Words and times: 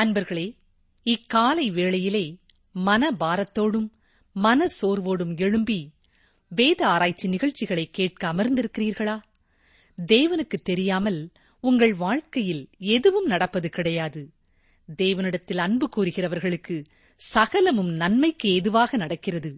அன்பர்களே 0.00 0.56
இக்காலை 1.04 1.72
வேளையிலே 1.72 2.36
மனபாரத்தோடும் 2.74 3.88
மன 4.32 4.66
சோர்வோடும் 4.82 5.36
எழும்பி 5.36 5.90
வேத 6.48 6.86
ஆராய்ச்சி 6.86 7.28
நிகழ்ச்சிகளை 7.28 7.88
கேட்க 7.90 8.32
அமர்ந்திருக்கிறீர்களா? 8.32 9.20
தேவனுக்கு 10.06 10.56
தெரியாமல் 10.62 11.30
உங்கள் 11.60 11.94
வாழ்க்கையில் 11.94 12.68
எதுவும் 12.78 13.24
நடப்பது 13.24 13.70
கிடையாது. 13.70 14.30
தேவனிடத்தில் 15.02 15.58
அன்பு 15.58 15.88
கூறுகிறவர்களுக்கு 15.96 16.84
சகலமும் 17.16 17.88
நன்மைக்கு 17.88 18.50
ஏதுவாக 18.50 18.96
நடக்கிறது. 18.96 19.56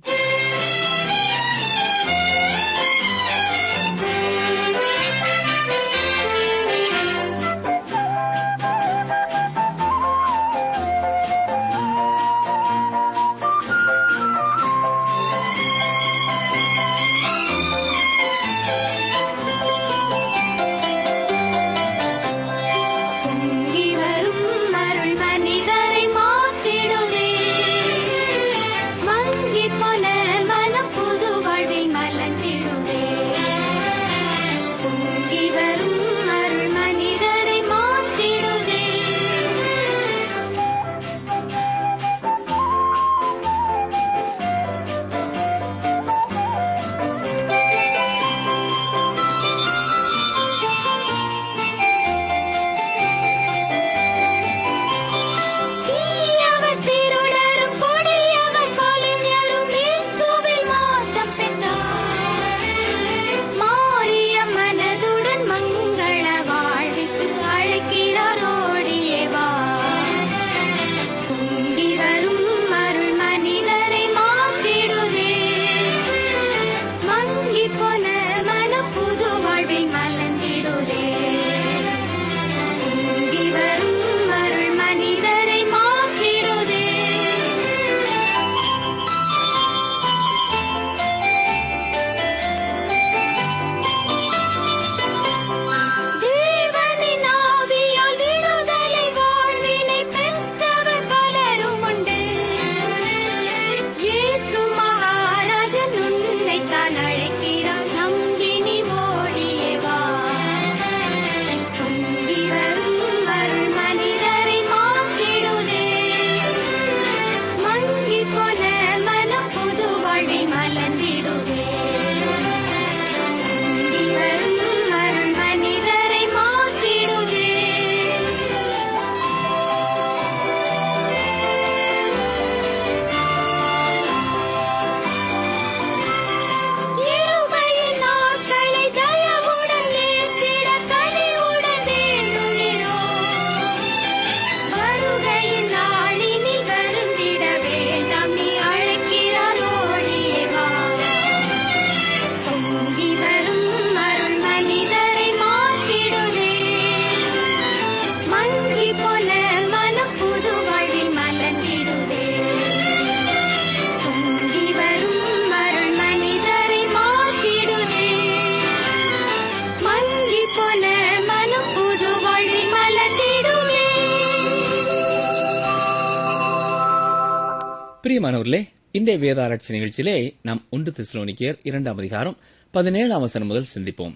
பிரியமானவர்களே 178.28 178.68
இந்த 178.90 179.16
வேதாராய்ச்சி 179.16 179.70
நிகழ்ச்சியிலே 179.74 180.34
நாம் 180.42 180.62
ஒன்று 180.70 180.92
திருசலோனிக்கியர் 180.96 181.58
இரண்டாம் 181.62 181.96
அதிகாரம் 181.96 182.36
பதினேழு 182.70 183.12
அவசரம் 183.12 183.48
முதல் 183.48 183.68
சிந்திப்போம். 183.74 184.14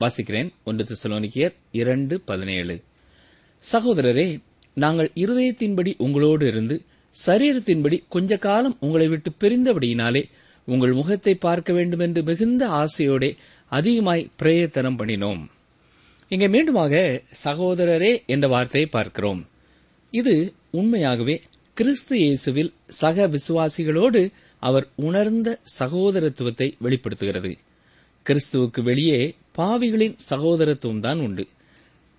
வாசிக்கிறேன் 0.00 0.50
ஒன்று 0.64 0.86
திசுலோனிக்கியர் 0.90 1.54
இரண்டு 1.72 2.20
பதினேழு. 2.20 2.82
சகோதரரே 3.72 4.26
நாங்கள் 4.74 5.10
இருதயத்தின்படி 5.14 5.94
உங்களோடு 5.96 6.46
இருந்து 6.46 6.82
சரீரத்தின்படி 7.26 7.98
கொஞ்ச 8.08 8.36
காலம் 8.36 8.76
உங்களை 8.80 9.08
விட்டு 9.08 9.32
பிரிந்தபடியினாலே 9.40 10.24
உங்கள் 10.64 10.92
முகத்தை 10.92 11.34
பார்க்க 11.34 11.72
வேண்டும் 11.72 12.00
என்று 12.00 12.22
மிகுந்த 12.22 12.68
ஆசையோட 12.82 13.36
அதிகமாய் 13.68 14.30
பிரயத்தனம் 14.36 14.98
பண்ணினோம். 14.98 15.42
இங்கே 16.28 16.48
மீண்டுமாக 16.48 17.22
சகோதரரே 17.44 18.26
என்ற 18.26 18.48
வார்த்தையை 18.48 18.90
பார்க்கிறோம். 18.90 19.46
இது 20.10 20.54
உண்மையாகவே 20.70 21.40
கிறிஸ்து 21.76 22.16
இயேசுவில் 22.16 22.72
சக 22.88 23.26
விசுவாசிகளோடு 23.28 24.20
அவர் 24.58 24.86
உணர்ந்த 24.96 25.48
சகோதரத்துவத்தை 25.78 26.74
வெளிப்படுத்துகிறது. 26.78 27.58
கிறிஸ்துவுக்கு 28.26 28.82
வெளியே 28.82 29.34
பாவிகளின் 29.58 30.14
சகோதரத்துவம் 30.30 31.00
தான் 31.00 31.20
உண்டு. 31.20 31.46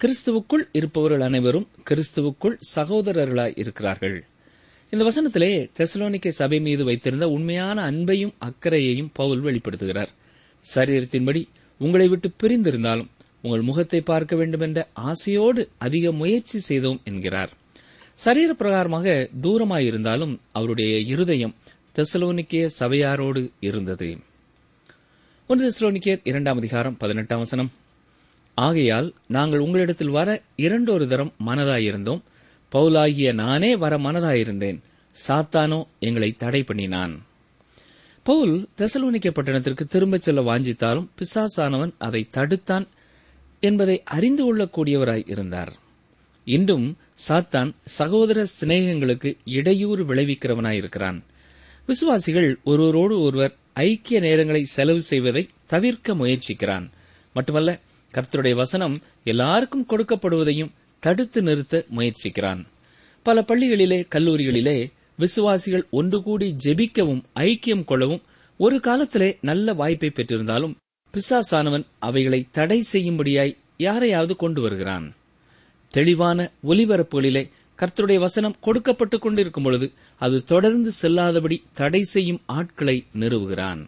கிறிஸ்துவுக்குள் 0.02 0.66
இருப்பவர்கள் 0.72 1.22
அனைவரும் 1.22 1.68
கிறிஸ்துவுக்குள் 1.90 2.58
சகோதரர்களாய் 2.76 3.58
இருக்கிறார்கள். 3.58 4.24
இந்த 4.90 5.04
வசனத்திலே 5.10 5.70
தெசலோனிக்கை 5.80 6.30
சபை 6.30 6.60
மீது 6.60 6.84
வைத்திருந்த 6.84 7.30
உண்மையான 7.30 7.92
அன்பையும் 7.92 8.38
அக்கறையையும் 8.40 9.12
பவுல் 9.14 9.42
வெளிப்படுத்துகிறார். 9.42 10.14
சரீரத்தின்படி 10.76 11.44
உங்களை 11.78 12.08
விட்டு 12.08 12.32
பிரிந்திருந்தாலும் 12.44 13.12
உங்கள் 13.42 13.62
முகத்தை 13.62 14.02
பார்க்க 14.02 14.36
வேண்டும் 14.36 14.62
என்ற 14.62 14.90
ஆசையோடு 14.94 15.70
அதிக 15.78 16.12
முயற்சி 16.12 16.60
செய்தோம் 16.60 17.02
என்கிறார். 17.04 17.54
சரீர 18.16 18.54
பிரகாரமாக 18.54 19.30
தூரமாயிருந்தாலும் 19.42 20.38
அவருடைய 20.52 21.00
இருதயம் 21.00 21.56
தெசலோனிக்கே 21.96 22.70
சபையாரோடு 22.80 23.52
இருந்தது. 23.60 24.18
ஒன்று 25.48 25.74
தெசலோனிக்கேர் 25.74 26.22
இரண்டாம் 26.24 26.58
அதிகாரம் 26.58 26.98
பதினெட்டாம் 26.98 27.40
வசனம். 27.40 27.72
ஆகையால் 28.54 29.14
நாங்கள் 29.28 29.60
உங்களிடத்தில் 29.60 30.10
வர 30.10 30.42
இரண்டொரு 30.56 31.08
தரம் 31.08 31.34
மனதாயிருந்தோம். 31.46 32.22
பவுலாகிய 32.72 33.34
நானே 33.34 33.76
வர 33.76 33.98
மனதாயிருந்தேன். 33.98 34.80
சாத்தானோ 35.28 35.88
எங்களை 36.00 36.32
தடை 36.32 36.64
பண்ணினான். 36.64 37.26
பவுல் 38.24 38.68
தெசலோனிக்க 38.78 39.30
பட்டணத்திற்கு 39.30 39.86
திரும்பச் 39.88 40.22
செல்ல 40.22 40.42
வாஞ்சித்தாலும் 40.42 41.08
பிசாசானவன் 41.16 41.94
அதை 41.98 42.30
தடுத்தான் 42.38 42.88
என்பதை 43.60 44.04
அறிந்து 44.04 44.56
கொள்ளக்கூடியவராய் 44.56 45.30
இருந்தார். 45.30 45.84
இன்றும் 46.46 46.98
சாத்தான் 47.28 47.76
சகோதர 47.84 48.48
சிநேகங்களுக்கு 48.62 49.38
இடையூறு 49.46 50.06
விளைவிக்கிறவனாயிருக்கிறான். 50.06 51.22
விசுவாசிகள் 51.86 52.60
ஒருவரோடு 52.64 53.20
ஒருவர் 53.20 53.56
ஐக்கிய 53.74 54.20
நேரங்களை 54.20 54.62
செலவு 54.62 55.02
செய்வதை 55.02 55.50
தவிர்க்க 55.66 56.14
முயற்சிக்கிறான். 56.14 56.90
மட்டுமல்ல 57.34 57.80
கர்த்தருடைய 58.14 58.56
வசனம் 58.56 59.02
எல்லாருக்கும் 59.24 59.86
கொடுக்கப்படுவதையும் 59.90 60.72
தடுத்து 61.00 61.42
நிறுத்த 61.42 61.86
முயற்சிக்கிறான். 61.96 62.66
பல 63.24 63.42
பள்ளிகளிலே 63.42 64.06
கல்லூரிகளிலே 64.16 64.92
விசுவாசிகள் 65.18 65.88
ஒன்று 65.92 66.24
கூடி 66.24 66.56
ஜெபிக்கவும் 66.66 67.24
ஐக்கியம் 67.40 67.84
கொள்ளவும் 67.84 68.22
ஒரு 68.58 68.80
காலத்திலே 68.80 69.38
நல்ல 69.42 69.74
வாய்ப்பை 69.74 70.12
பெற்றிருந்தாலும் 70.14 70.76
பிசாசானவன் 71.14 71.86
அவைகளை 72.00 72.48
தடை 72.52 72.84
செய்யும்படியாய் 72.94 73.58
யாரையாவது 73.78 74.36
கொண்டு 74.36 74.62
வருகிறான். 74.62 75.16
தெளிவான 75.98 76.40
ஒலிபரப்புகளிலே 76.68 77.44
கர்த்தருடைய 77.80 78.20
வசனம் 78.20 78.56
கொடுக்கப்பட்டுக் 78.66 79.24
கொண்டிருக்கும் 79.26 79.64
பொழுது 79.64 79.88
அது 80.22 80.44
தொடர்ந்து 80.44 80.92
செல்லாதபடி 81.02 81.58
தடை 81.74 82.02
செய்யும் 82.14 82.42
ஆட்களை 82.58 82.98
நிறுவுகிறான். 83.20 83.82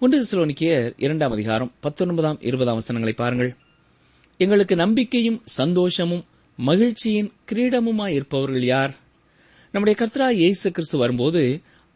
ஒன்று 0.00 0.18
சிலோனிக்கியர் 0.30 0.92
இரண்டாம் 0.96 1.30
அதிகாரம் 1.30 1.72
பத்தொன்பதாம் 1.80 2.38
இருபதாம் 2.40 2.74
வசனங்களை 2.74 3.14
பாருங்கள். 3.16 3.52
எங்களுக்கு 4.36 4.76
நம்பிக்கையும் 4.76 5.38
சந்தோஷமும் 5.44 6.24
மகிழ்ச்சியின் 6.58 7.30
கிரீடமுமாய் 7.52 8.16
இருப்பவர்கள் 8.18 8.64
யார்? 8.64 8.92
நம்முடைய 9.74 9.96
கர்த்தரா 10.00 10.28
இயேசு 10.42 10.70
கிறிஸ்து 10.70 10.98
வரும்போது 10.98 11.42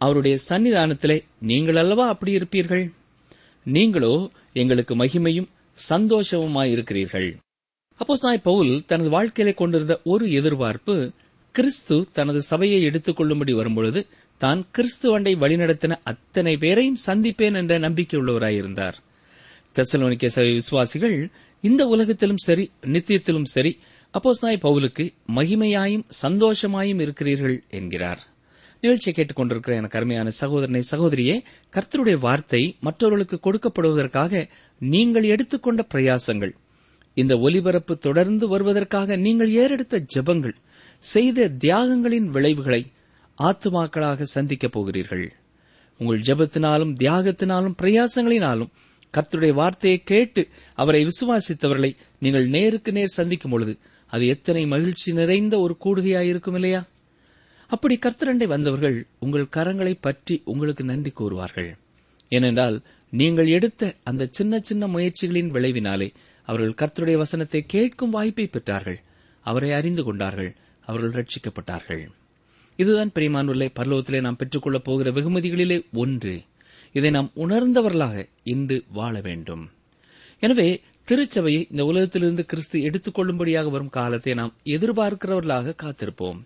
அவருடைய 0.00 0.38
சன்னிதானத்திலே 0.48 1.18
நீங்கள் 1.40 1.76
அல்லவா 1.76 2.06
அப்படி 2.08 2.32
இருப்பீர்கள்? 2.36 2.84
நீங்களோ 3.66 4.14
எங்களுக்கு 4.52 4.94
மகிமையும் 4.96 5.48
சந்தோஷமுமாய் 5.88 6.72
இருக்கிறீர்கள் 6.76 7.30
அப்போ 8.00 8.16
சாய் 8.16 8.38
பவுல் 8.38 8.84
தனது 8.86 9.10
வாழ்க்கையிலே 9.10 9.54
கொண்டிருந்த 9.54 10.00
ஒரு 10.04 10.32
எதிர்பார்ப்பு 10.32 11.12
கிறிஸ்து 11.52 12.06
தனது 12.12 12.42
சபையை 12.42 12.82
எடுத்துக் 12.82 13.16
கொள்ளும்படி 13.16 13.52
வரும்பொழுது 13.52 14.06
தான் 14.38 14.66
கிறிஸ்துவண்டை 14.78 15.38
வழிநடத்தின 15.38 15.98
அத்தனை 16.02 16.56
பேரையும் 16.56 16.96
சந்திப்பேன் 17.06 17.56
என்ற 17.56 17.78
நம்பிக்கை 17.78 18.20
உள்ளவராயிருந்தார் 18.20 18.94
தெசலோனிக்க 19.76 20.26
சபை 20.26 20.52
விசுவாசிகள் 20.52 21.30
இந்த 21.60 21.86
உலகத்திலும் 21.86 22.36
சரி 22.36 22.70
நித்தியத்திலும் 22.82 23.44
சரி 23.44 23.78
அப்போ 24.10 24.34
சாய் 24.34 24.58
பவுலுக்கு 24.62 25.14
மகிமையாயும் 25.34 26.04
சந்தோஷமாயும் 26.22 27.00
இருக்கிறீர்கள் 27.00 27.62
என்கிறார். 27.70 28.18
நிகழ்ச்சியை 28.80 29.14
கேட்டுக்கொண்டிருக்கிற 29.14 29.74
எனக்கு 29.74 29.98
அருமையான 29.98 30.30
சகோதரனை 30.30 30.82
சகோதரியே 30.90 31.42
கர்த்தருடைய 31.74 32.18
வார்த்தை 32.18 32.76
மற்றவர்களுக்கு 32.80 33.40
கொடுக்கப்படுவதற்காக 33.42 34.48
நீங்கள் 34.78 35.24
எடுத்துக்கொண்ட 35.24 35.86
பிரயாசங்கள் 35.94 36.52
இந்த 37.14 37.38
ஒலிபரப்பு 37.38 37.98
தொடர்ந்து 37.98 38.48
வருவதற்காக 38.48 39.16
நீங்கள் 39.16 39.50
ஏறெடுத்த 39.50 40.04
ஜெபங்கள் 40.14 40.56
செய்த 40.98 41.48
தியாகங்களின் 41.48 42.28
விளைவுகளை 42.28 42.82
ஆத்துமாக்களாக 43.38 44.22
சந்திக்கப் 44.22 44.72
போகிறீர்கள். 44.72 45.32
உங்கள் 45.98 46.20
ஜெபத்தினாலும் 46.20 46.94
தியாகத்தினாலும் 46.98 47.76
பிரயாசங்களினாலும் 47.82 48.70
கர்த்தருடைய 49.14 49.52
வார்த்தையை 49.52 50.02
கேட்டு 50.02 50.48
அவரை 50.74 51.06
விசுவாசித்தவர்களை 51.06 51.96
நீங்கள் 52.18 52.48
நேருக்கு 52.48 52.92
நேர் 52.92 53.16
சந்திக்கும் 53.18 53.50
பொழுது 53.50 53.78
அது 54.06 54.26
எத்தனை 54.26 54.66
மகிழ்ச்சி 54.66 55.12
நிறைந்த 55.12 55.60
ஒரு 55.60 55.76
கூடுகையாயிருக்கும் 55.84 56.54
இல்லையா? 56.54 56.86
அப்படி 57.66 57.98
கர்த்தரண்டை 58.06 58.46
வந்தவர்கள் 58.46 59.06
உங்கள் 59.18 59.52
கரங்களை 59.56 59.94
பற்றி 60.00 60.42
உங்களுக்கு 60.44 60.84
நன்றி 60.84 61.12
கூறுவார்கள். 61.12 61.70
ஏனென்றால் 62.28 62.82
நீங்கள் 63.10 63.46
எடுத்த 63.46 63.94
அந்த 64.02 64.28
சின்ன 64.30 64.60
சின்ன 64.60 64.86
முயற்சிகளின் 64.86 65.50
விளைவினாலே 65.50 66.12
அவர்கள் 66.50 66.78
கர்த்தருடைய 66.80 67.16
வசனத்தை 67.16 67.60
கேட்கும் 67.66 68.10
வாய்ப்பை 68.10 68.46
பெற்றார்கள். 68.52 68.98
அவரை 69.44 69.70
அறிந்து 69.72 70.02
கொண்டார்கள். 70.04 70.50
அவர்கள் 70.86 71.14
ரட்சிக்கப்பட்டார்கள். 71.18 72.04
இதுதான் 72.76 73.10
பிரியமானுள்ளே 73.14 73.66
பரலோகத்திலே 73.78 74.20
நாம் 74.20 74.36
பெற்றுக்கொள்ளப் 74.36 74.86
போகிற 74.88 75.10
வெகுமதிகளிலே 75.10 75.78
ஒன்று. 75.92 76.34
இதை 76.92 77.10
நாம் 77.10 77.30
உணர்ந்தவர்களாக 77.36 78.24
இன்று 78.44 78.78
வாழ 78.92 79.20
வேண்டும். 79.20 79.64
எனவே 80.42 80.68
திருச்சபையை 81.08 81.62
இந்த 81.70 81.84
உலகத்திலிருந்து 81.84 82.44
கிறிஸ்து 82.44 82.82
எடுத்துக் 82.82 83.14
கொள்ளும்படியாக 83.14 83.68
வரும் 83.68 83.94
காலத்தை 83.98 84.34
நாம் 84.34 84.54
எதிர்பார்க்கிறவர்களாக 84.74 85.74
காத்திருப்போம். 85.82 86.40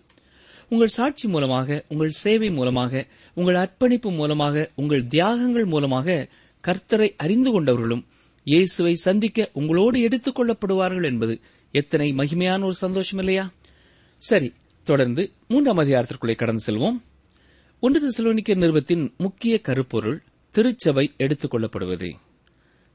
உங்கள் 0.69 0.95
சாட்சி 0.97 1.27
மூலமாக 1.27 1.83
உங்கள் 1.87 2.13
சேவை 2.23 2.49
மூலமாக 2.51 3.05
உங்கள் 3.35 3.55
அர்ப்பணிப்பு 3.55 4.09
மூலமாக 4.11 4.71
உங்கள் 4.75 5.07
தியாகங்கள் 5.07 5.65
மூலமாக 5.65 6.27
கர்த்தரை 6.63 7.09
அறிந்து 7.17 7.51
கொண்டவர்களும் 7.51 8.03
இயேசுவை 8.45 8.95
சந்திக்க 8.95 9.49
உங்களோடு 9.53 10.01
எடுத்துக் 10.01 10.39
கொள்ளப்படுவார்கள் 10.39 11.03
என்பது 11.03 11.39
எத்தனை 11.71 12.13
மகிமையான 12.13 12.63
ஒரு 12.63 12.73
சந்தோஷம் 12.73 13.19
இல்லையா? 13.19 13.53
சரி 14.17 14.53
தொடர்ந்து 14.83 15.31
மூன்றாம் 15.47 15.77
அதிகாரத்திற்குள்ளே 15.77 16.35
கடந்து 16.35 16.63
செல்வோம். 16.65 17.01
ஒன்று 17.79 17.99
திசலோனிக்க 17.99 18.55
நிறுவத்தின் 18.55 19.13
முக்கிய 19.17 19.61
கருப்பொருள் 19.61 20.21
திருச்சபை 20.51 21.13
எடுத்துக் 21.17 21.53
கொள்ளப்படுவது. 21.53 22.13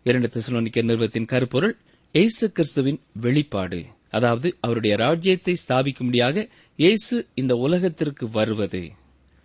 இரண்டு 0.04 0.30
திசலோனிக்க 0.32 0.82
நிறுவத்தின் 0.82 1.24
கருப்பொருள் 1.24 1.76
இயேசு 2.12 2.52
கிறிஸ்துவின் 2.52 3.00
வெளிப்பாடு. 3.12 3.84
அதாவது 4.10 4.56
அவருடைய 4.60 4.96
ராஜ்யத்தை 4.96 5.56
ஸ்தாபிக்கும்படியாக 5.68 6.48
இயேசு 6.76 7.26
இந்த 7.34 7.54
உலகத்திற்கு 7.54 8.30
வருவது. 8.30 8.90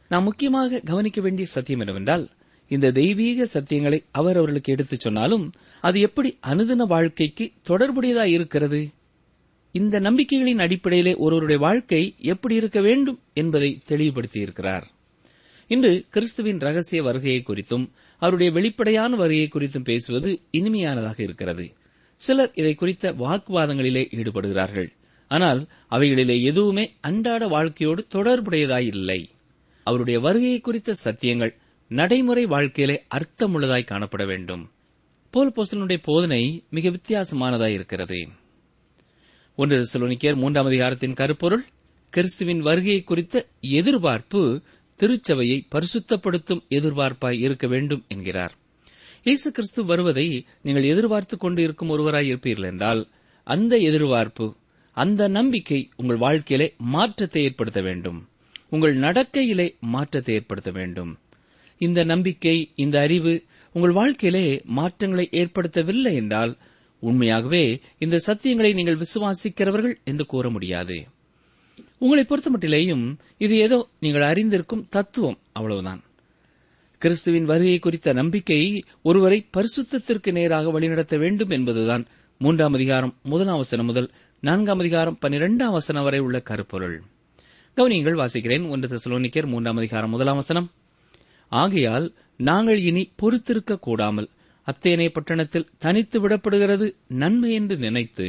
நாம் 0.09 0.24
முக்கியமாக 0.24 0.79
கவனிக்க 0.79 1.21
வேண்டிய 1.21 1.47
சத்தியம் 1.47 1.79
என்னவென்றால் 1.79 2.29
இந்த 2.67 2.91
தெய்வீக 2.91 3.48
சத்தியங்களை 3.53 4.00
அவர் 4.12 4.36
அவர்களுக்கு 4.36 4.72
எடுத்துச் 4.72 5.00
சொன்னாலும் 5.00 5.51
அது 5.81 6.00
எப்படி 6.00 6.38
அனுதின 6.48 6.86
வாழ்க்கைக்கு 6.88 7.51
தொடர்புடையதா 7.67 8.24
இருக்கிறது? 8.24 8.89
இந்த 9.72 10.00
நம்பிக்கைகளின் 10.00 10.60
அடிப்படையிலே 10.60 11.15
ஒருவருடைய 11.15 11.62
வாழ்க்கை 11.62 12.15
எப்படி 12.17 12.55
இருக்க 12.55 12.81
வேண்டும் 12.81 13.19
என்பதை 13.34 13.79
தெளிவுபடுத்தியிருக்கிறார். 13.88 14.84
இன்று 15.67 16.05
கிறிஸ்துவின் 16.10 16.60
ரகசிய 16.60 17.03
வருகையை 17.03 17.43
குறித்தும் 17.48 17.89
அவருடைய 18.17 18.51
வெளிப்படையான 18.51 19.15
வருகை 19.15 19.50
குறித்தும் 19.53 19.84
பேசுவது 19.84 20.39
இனிமையானதாக 20.51 21.22
இருக்கிறது. 21.22 21.74
சிலர் 22.15 22.51
இதை 22.55 22.74
குறித்த 22.74 23.13
வாக்குவாதங்களிலே 23.13 24.03
ஈடுபடுகிறார்கள். 24.15 24.89
ஆனால் 25.27 25.67
அவைகளிலே 25.91 26.41
எதுவுமே 26.41 26.93
அன்றாட 27.01 27.48
வாழ்க்கையோடு 27.48 28.07
தொடர்புடையதாயில்லை 28.12 29.25
அவருடைய 29.84 30.19
வருகையை 30.19 30.60
குறித்த 30.60 30.95
சத்தியங்கள் 31.03 31.55
நடைமுறை 31.88 32.46
வாழ்க்கையிலே 32.46 33.06
அர்த்தமுள்ளதாய் 33.15 33.89
காணப்பட 33.92 34.25
வேண்டும். 34.25 34.72
போல் 35.30 35.54
போசலனுடைய 35.56 35.98
போதனை 36.01 36.63
மிக 36.70 36.89
வித்தியாசமானதாய் 36.89 37.74
இருக்கிறது. 37.74 38.27
ஒன்று 39.56 39.75
தெசலோனிக்கேயர் 39.82 40.36
மூன்றாம் 40.36 40.65
அதிகாரத்தின் 40.65 41.13
கருப்பொருள் 41.13 41.65
கிறிஸ்துவின் 42.10 42.60
வருகையை 42.60 43.04
குறித்த 43.04 43.48
எதிர்பார்ப்பு 43.60 44.62
திருச்சபையை 44.98 45.68
பரிசுத்தப்படுத்தும் 45.75 46.63
எதிர்பார்ப்பாய் 46.70 47.39
இருக்க 47.39 47.68
வேண்டும் 47.68 48.06
என்கிறார். 48.08 48.54
இயேசு 49.24 49.51
கிறிஸ்து 49.51 49.86
வருவதை 49.86 50.46
நீங்கள் 50.62 50.84
எதிர்பார்த்துக் 50.84 51.39
கொண்டு 51.39 51.63
இருக்கும் 51.63 51.89
ஒருவராய் 51.89 52.32
இருப்பீர்கள் 52.34 52.70
என்றால் 52.72 53.08
அந்த 53.44 53.77
எதிர்பார்ப்பு 53.77 54.56
அந்த 54.92 55.27
நம்பிக்கை 55.27 55.89
உங்கள் 55.96 56.18
வாழ்க்கையிலே 56.18 56.74
மாற்றத்தை 56.77 57.44
ஏற்படுத்த 57.44 57.82
வேண்டும். 57.82 58.30
உங்கள் 58.70 58.98
நடக்கையிலே 58.98 59.80
மாற்றத்தை 59.80 60.36
ஏற்படுத்த 60.36 60.72
வேண்டும். 60.72 61.18
இந்த 61.77 62.03
நம்பிக்கை 62.03 62.72
இந்த 62.75 63.00
அறிவு 63.00 63.44
உங்கள் 63.74 63.91
வாழ்க்கையிலே 63.91 64.62
மாற்றங்களை 64.65 65.29
ஏற்படுத்தவில்லை 65.32 66.13
என்றால் 66.13 66.58
உண்மையாகவே 67.00 67.79
இந்த 67.98 68.20
சத்தியங்களை 68.27 68.74
நீங்கள் 68.74 68.98
விசுவாசிக்கிறவர்கள் 68.98 69.96
என்று 70.03 70.25
கூற 70.25 70.50
முடியாது. 70.50 71.08
உங்களை 71.98 72.25
பொறுத்தமட்டிலேயும் 72.29 73.15
இது 73.38 73.58
ஏதோ 73.58 73.88
நீங்கள் 74.00 74.22
அறிந்திருக்கும் 74.22 74.88
தத்துவம் 74.89 75.39
அவ்வளவுதான். 75.51 76.03
கிறிஸ்துவின் 76.98 77.46
வருகை 77.46 77.79
குறித்த 77.79 78.13
நம்பிக்கை 78.13 78.84
ஒருவரை 79.01 79.46
பரிசுத்தத்திற்கு 79.58 80.32
நேராக 80.32 80.72
வழிநடத்த 80.72 81.17
வேண்டும் 81.17 81.50
என்பதுதான் 81.50 82.05
மூன்றாம் 82.38 82.74
அதிகாரம் 82.74 83.13
முதலாம் 83.24 83.58
வசனம் 83.58 83.86
முதல் 83.86 84.12
நான்காம் 84.39 84.79
அதிகாரம் 84.79 85.17
பன்னிரெண்டாம் 85.22 85.72
வசனம் 85.72 86.03
வரை 86.03 86.20
உள்ள 86.20 86.39
கருப்பொருள். 86.39 87.01
கவனியங்கள் 87.77 88.20
வாசிக்கிறேன். 88.22 88.70
ஒன்று 88.70 88.88
தெசலோனிக்கர் 88.88 89.46
மூன்றாம் 89.46 89.77
அதிகாரம் 89.77 90.10
முதலாம் 90.10 90.36
வசனம். 90.36 90.72
ஆகையால் 91.62 92.07
நாங்கள் 92.39 92.79
இனி 92.79 93.03
பொறுத்திருக்க 93.15 93.77
கூடாமல் 93.79 94.29
அத்தேனை 94.67 95.07
பட்டணத்தில் 95.09 95.69
தனித்து 95.77 96.17
விடப்படுகிறது 96.21 96.88
நன்மை 97.21 97.50
என்று 97.53 97.75
நினைத்து 97.77 98.27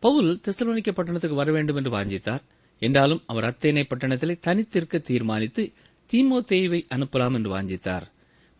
பவுல் 0.00 0.30
தெசலோனிக்க 0.44 0.90
பட்டணத்துக்கு 0.92 1.36
வர 1.36 1.50
வேண்டும் 1.52 1.76
என்று 1.76 1.90
வாஞ்சித்தார். 1.90 2.42
என்றாலும் 2.82 3.22
அவர் 3.26 3.46
அத்தேனை 3.50 3.82
பட்டணத்திலே 3.84 4.34
தனித்திருக்க 4.46 5.00
தீர்மானித்து 5.00 5.62
தீமோத்தேயுவை 6.10 6.80
அனுப்பலாம் 6.94 7.34
என்று 7.34 7.50
வாஞ்சித்தார். 7.54 8.06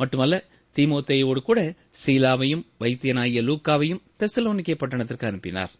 மட்டுமல்ல 0.01 0.37
தீமோத்தேயோடு 0.77 1.41
கூட 1.41 1.61
சீலாவையும் 2.01 2.65
வைத்தியனாகிய 2.81 3.43
லூக்காவையும் 3.49 4.03
தெசலோனிக்கே 4.21 4.75
பட்டணத்திற்கு 4.75 5.27
அனுப்பினார். 5.27 5.73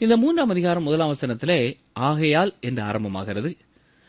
இந்த 0.00 0.16
மூன்றாம் 0.16 0.48
அதிகாரம் 0.48 0.82
முதலாம் 0.82 1.12
வசனத்திலே 1.12 1.60
ஆகையால் 1.92 2.52
என்று 2.60 2.82
ஆரம்பமாகிறது. 2.82 3.50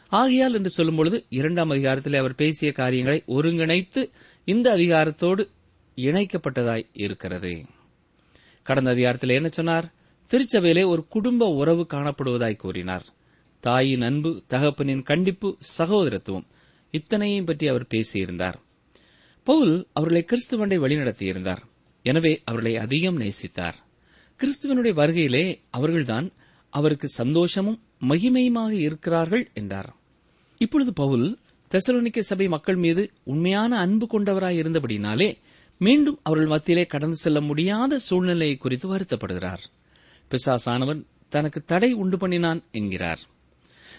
ஆகையால் 0.10 0.54
என்று 0.54 0.72
சொல்லும்பொழுது 0.78 1.26
இரண்டாம் 1.30 1.70
அதிகாரத்தில் 1.70 2.14
அவர் 2.14 2.36
பேசிய 2.36 2.72
காரியங்களை 2.72 3.24
ஒருங்கிணைத்து 3.28 4.12
இந்த 4.46 4.76
அதிகாரத்தோடு 4.76 5.50
இணைக்கப்பட்டதாய் 5.96 6.90
இருக்கிறது. 6.94 7.66
கடந்த 8.64 8.90
அதிகாரத்தில் 8.90 9.30
என்ன 9.30 9.48
சொன்னார்? 9.48 9.94
திருச்சபையிலே 10.30 10.86
ஒரு 10.86 11.08
குடும்ப 11.08 11.48
உறவு 11.48 11.88
காணப்படுவதாய் 11.90 12.56
கூறினார். 12.56 13.06
தாயின் 13.60 14.02
அன்பு 14.02 14.44
தகப்பனின் 14.50 15.04
கண்டிப்பு 15.04 15.58
சகோதரத்துவம் 15.78 16.48
இத்தனையும் 16.92 17.46
பற்றி 17.46 17.68
அவர் 17.68 17.88
பேசியிருந்தார். 17.90 18.54
பவுல் 19.44 19.88
அவர்களை 19.94 20.26
கிறிஸ்துவண்டை 20.26 20.78
வழிநடத்தியிருந்தார். 20.80 21.62
எனவே 22.02 22.42
அவர்களை 22.44 22.78
அதிகம் 22.78 23.20
நேசித்தார். 23.20 23.74
கிறிஸ்துவனுடைய 24.40 24.94
வருகையிலே 24.94 25.60
அவர்கள்தான் 25.70 26.32
அவருக்கு 26.70 27.08
சந்தோஷமும் 27.08 27.84
மகிமையுமாக 28.08 28.72
இருக்கிறார்கள் 28.72 29.50
என்றார். 29.54 29.98
இப்பொழுது 30.60 30.94
பவுல் 30.94 31.38
தெசலோனிக்க 31.72 32.20
சபை 32.20 32.48
மக்கள் 32.48 32.76
மீது 32.76 33.12
உண்மையான 33.24 33.78
அன்பு 33.78 34.06
கொண்டவராய் 34.12 34.60
இருந்தபடினாலே 34.62 35.38
மீண்டும் 35.78 36.20
அவர்கள் 36.24 36.50
மத்தியிலே 36.50 36.86
கடந்து 36.86 37.16
செல்ல 37.16 37.42
முடியாத 37.42 38.00
சூழ்நிலையை 38.00 38.58
குறித்து 38.58 38.96
வருத்தப்படுகிறார். 38.96 39.64
பிசாசானவன் 40.30 41.04
தனக்கு 41.30 41.64
தடை 41.64 41.94
உண்டு 41.94 42.18
பண்ணினான் 42.18 42.64
என்கிறார். 42.72 43.20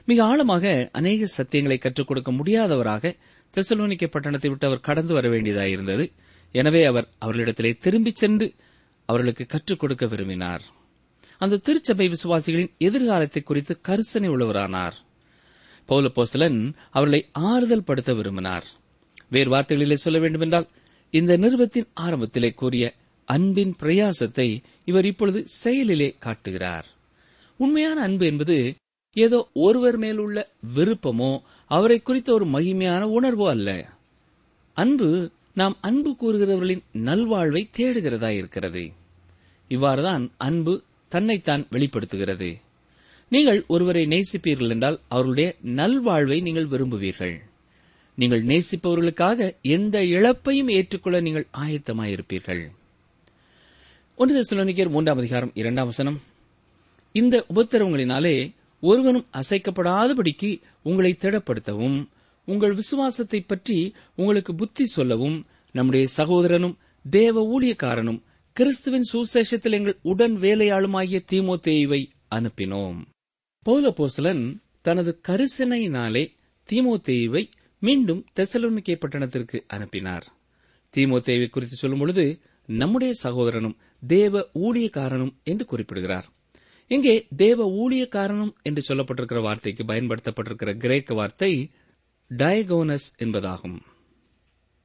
மிக 0.06 0.24
ஆழமாக 0.24 0.88
அநேக 0.92 1.28
சத்தியங்களை 1.36 1.78
கற்றுக் 1.78 2.06
கொடுக்க 2.06 2.32
முடியாதவராக 2.32 3.14
தெசலோனிக்க 3.54 4.06
பட்டணத்தை 4.06 4.48
விட்டு 4.48 4.66
அவர் 4.66 4.80
கடந்து 4.80 5.14
வர 5.14 5.28
வேண்டியதாயிருந்தது 5.28 6.12
எனவே 6.52 6.84
அவர் 6.84 7.08
அவர்களிடத்திலே 7.24 7.76
திரும்பிச் 7.76 8.16
சென்று 8.16 8.54
அவர்களுக்கு 9.06 9.46
கற்றுக் 9.46 9.78
கொடுக்க 9.78 10.06
விரும்பினார். 10.06 10.62
அந்த 11.38 11.56
திருச்சபை 11.56 12.06
விசுவாசிகளின் 12.08 12.76
எதிர்காலத்தை 12.78 13.42
குறித்து 13.42 13.80
கரிசனை 13.88 14.28
உள்ளவரானார். 14.28 14.96
பௌலப்போசலன் 15.88 16.72
அவர்களை 16.90 17.28
ஆறுதல் 17.32 17.84
படுத்த 17.84 18.14
விரும்பினார். 18.14 18.66
வேறு 19.28 19.50
வார்த்தைகளிலே 19.50 19.94
சொல்ல 19.94 20.18
வேண்டுமென்றால் 20.18 20.68
இந்த 21.10 21.36
நிறுவத்தின் 21.36 21.88
ஆரம்பத்திலே 22.00 22.54
கூறிய 22.54 22.94
அன்பின் 23.24 23.74
பிரயாசத்தை 23.80 24.62
இவர் 24.84 25.06
இப்பொழுது 25.06 25.46
செயலிலே 25.46 26.14
காட்டுகிறார். 26.18 26.86
உண்மையான 27.56 28.00
அன்பு 28.00 28.26
என்பது 28.26 28.74
ஏதோ 29.12 29.48
ஒருவர் 29.52 29.96
மேல் 29.96 30.18
உள்ள 30.18 30.48
விருப்பமோ 30.74 31.40
அவரை 31.66 32.00
குறித்த 32.00 32.32
ஒரு 32.32 32.46
மகிமையான 32.46 33.02
உணர்வோ 33.20 33.48
அல்ல. 33.48 33.88
அன்பு 34.72 35.30
நாம் 35.54 35.76
அன்பு 35.80 36.16
கூறுகிறவர்களின் 36.20 36.82
நல்வாழ்வை 36.92 37.62
தேடுகிறதா 37.76 38.28
இருக்கிறது 38.28 38.90
இவ்வாறுதான் 39.68 40.30
அன்பு 40.36 40.82
தன்னைத்தான் 41.08 41.66
வெளிப்படுத்துகிறது. 41.70 42.58
நீங்கள் 43.32 43.64
ஒருவரை 43.66 44.02
நேசிப்பீர்கள் 44.06 44.72
என்றால் 44.74 45.00
அவர்களுடைய 45.08 45.54
நல்வாழ்வை 45.78 46.42
நீங்கள் 46.42 46.66
விரும்புவீர்கள். 46.66 47.34
நீங்கள் 48.14 48.42
நேசிப்பவர்களுக்காக 48.44 49.60
எந்த 49.74 49.96
இழப்பையும் 50.04 50.70
ஏற்றுக்கொள்ள 50.76 51.20
நீங்கள் 51.20 51.46
ஆயத்தமாயிருப்பீர்கள். 51.64 52.62
ஒன்று 54.16 54.34
தெசலோனிக்கர் 54.38 54.90
மூன்றாம் 54.90 55.18
அதிகாரம் 55.18 55.52
இரண்டாம் 55.54 55.86
வசனம். 55.86 56.18
இந்த 57.12 57.36
உபத்திரவங்களினாலே 57.54 58.34
ஒருவனும் 58.80 59.26
அசைக்கப்படாதபடிக்கு 59.40 60.50
உங்களை 60.82 61.16
திடப்படுத்தவும் 61.20 61.98
உங்கள் 62.44 62.74
விசுவாசத்தை 62.74 63.40
பற்றி 63.40 63.78
உங்களுக்கு 64.14 64.54
புத்தி 64.54 64.86
சொல்லவும் 64.86 65.38
நம்முடைய 65.72 66.06
சகோதரனும் 66.16 66.76
தேவ 67.04 67.42
ஊழியக்காரனும் 67.54 68.20
கிறிஸ்துவின் 68.56 69.08
சுசேஷத்தில் 69.12 69.76
எங்கள் 69.78 69.98
உடன் 70.02 70.36
வேலையாளுமாகிய 70.38 71.20
தீமோத்தேயுவை 71.32 72.02
அனுப்பினோம். 72.30 73.00
பௌலபோசலன் 73.66 74.56
தனது 74.82 75.20
கரிசனையினாலே 75.28 76.22
தீமோத்தேயுவை 76.68 77.42
மீண்டும் 77.78 78.26
தெசலோனிக்கே 78.36 78.94
பட்டணத்திற்கு 78.94 79.58
அனுப்பினார். 79.66 80.26
தீமோத்தேவை 80.96 81.50
குறித்து 81.50 81.76
சொல்லும்பொழுது 81.80 82.40
நம்முடைய 82.66 83.12
சகோதரனும் 83.14 83.76
தேவ 84.06 84.48
ஊழியக்காரனும் 84.54 85.34
என்று 85.42 85.64
குறிப்பிடுகிறார். 85.64 86.26
இங்கே 86.88 87.26
தேவ 87.36 87.66
ஊழியக்காரனும் 87.72 88.52
என்று 88.62 88.82
சொல்லப்பட்டிருக்கிற 88.88 89.42
வார்த்தைக்கு 89.42 89.84
பயன்படுத்தப்பட்டிருக்கிற 89.84 90.76
கிரேக்க 90.76 91.14
வார்த்தை 91.14 91.70
டயகோனஸ் 92.30 93.08
என்பதாகும். 93.18 93.78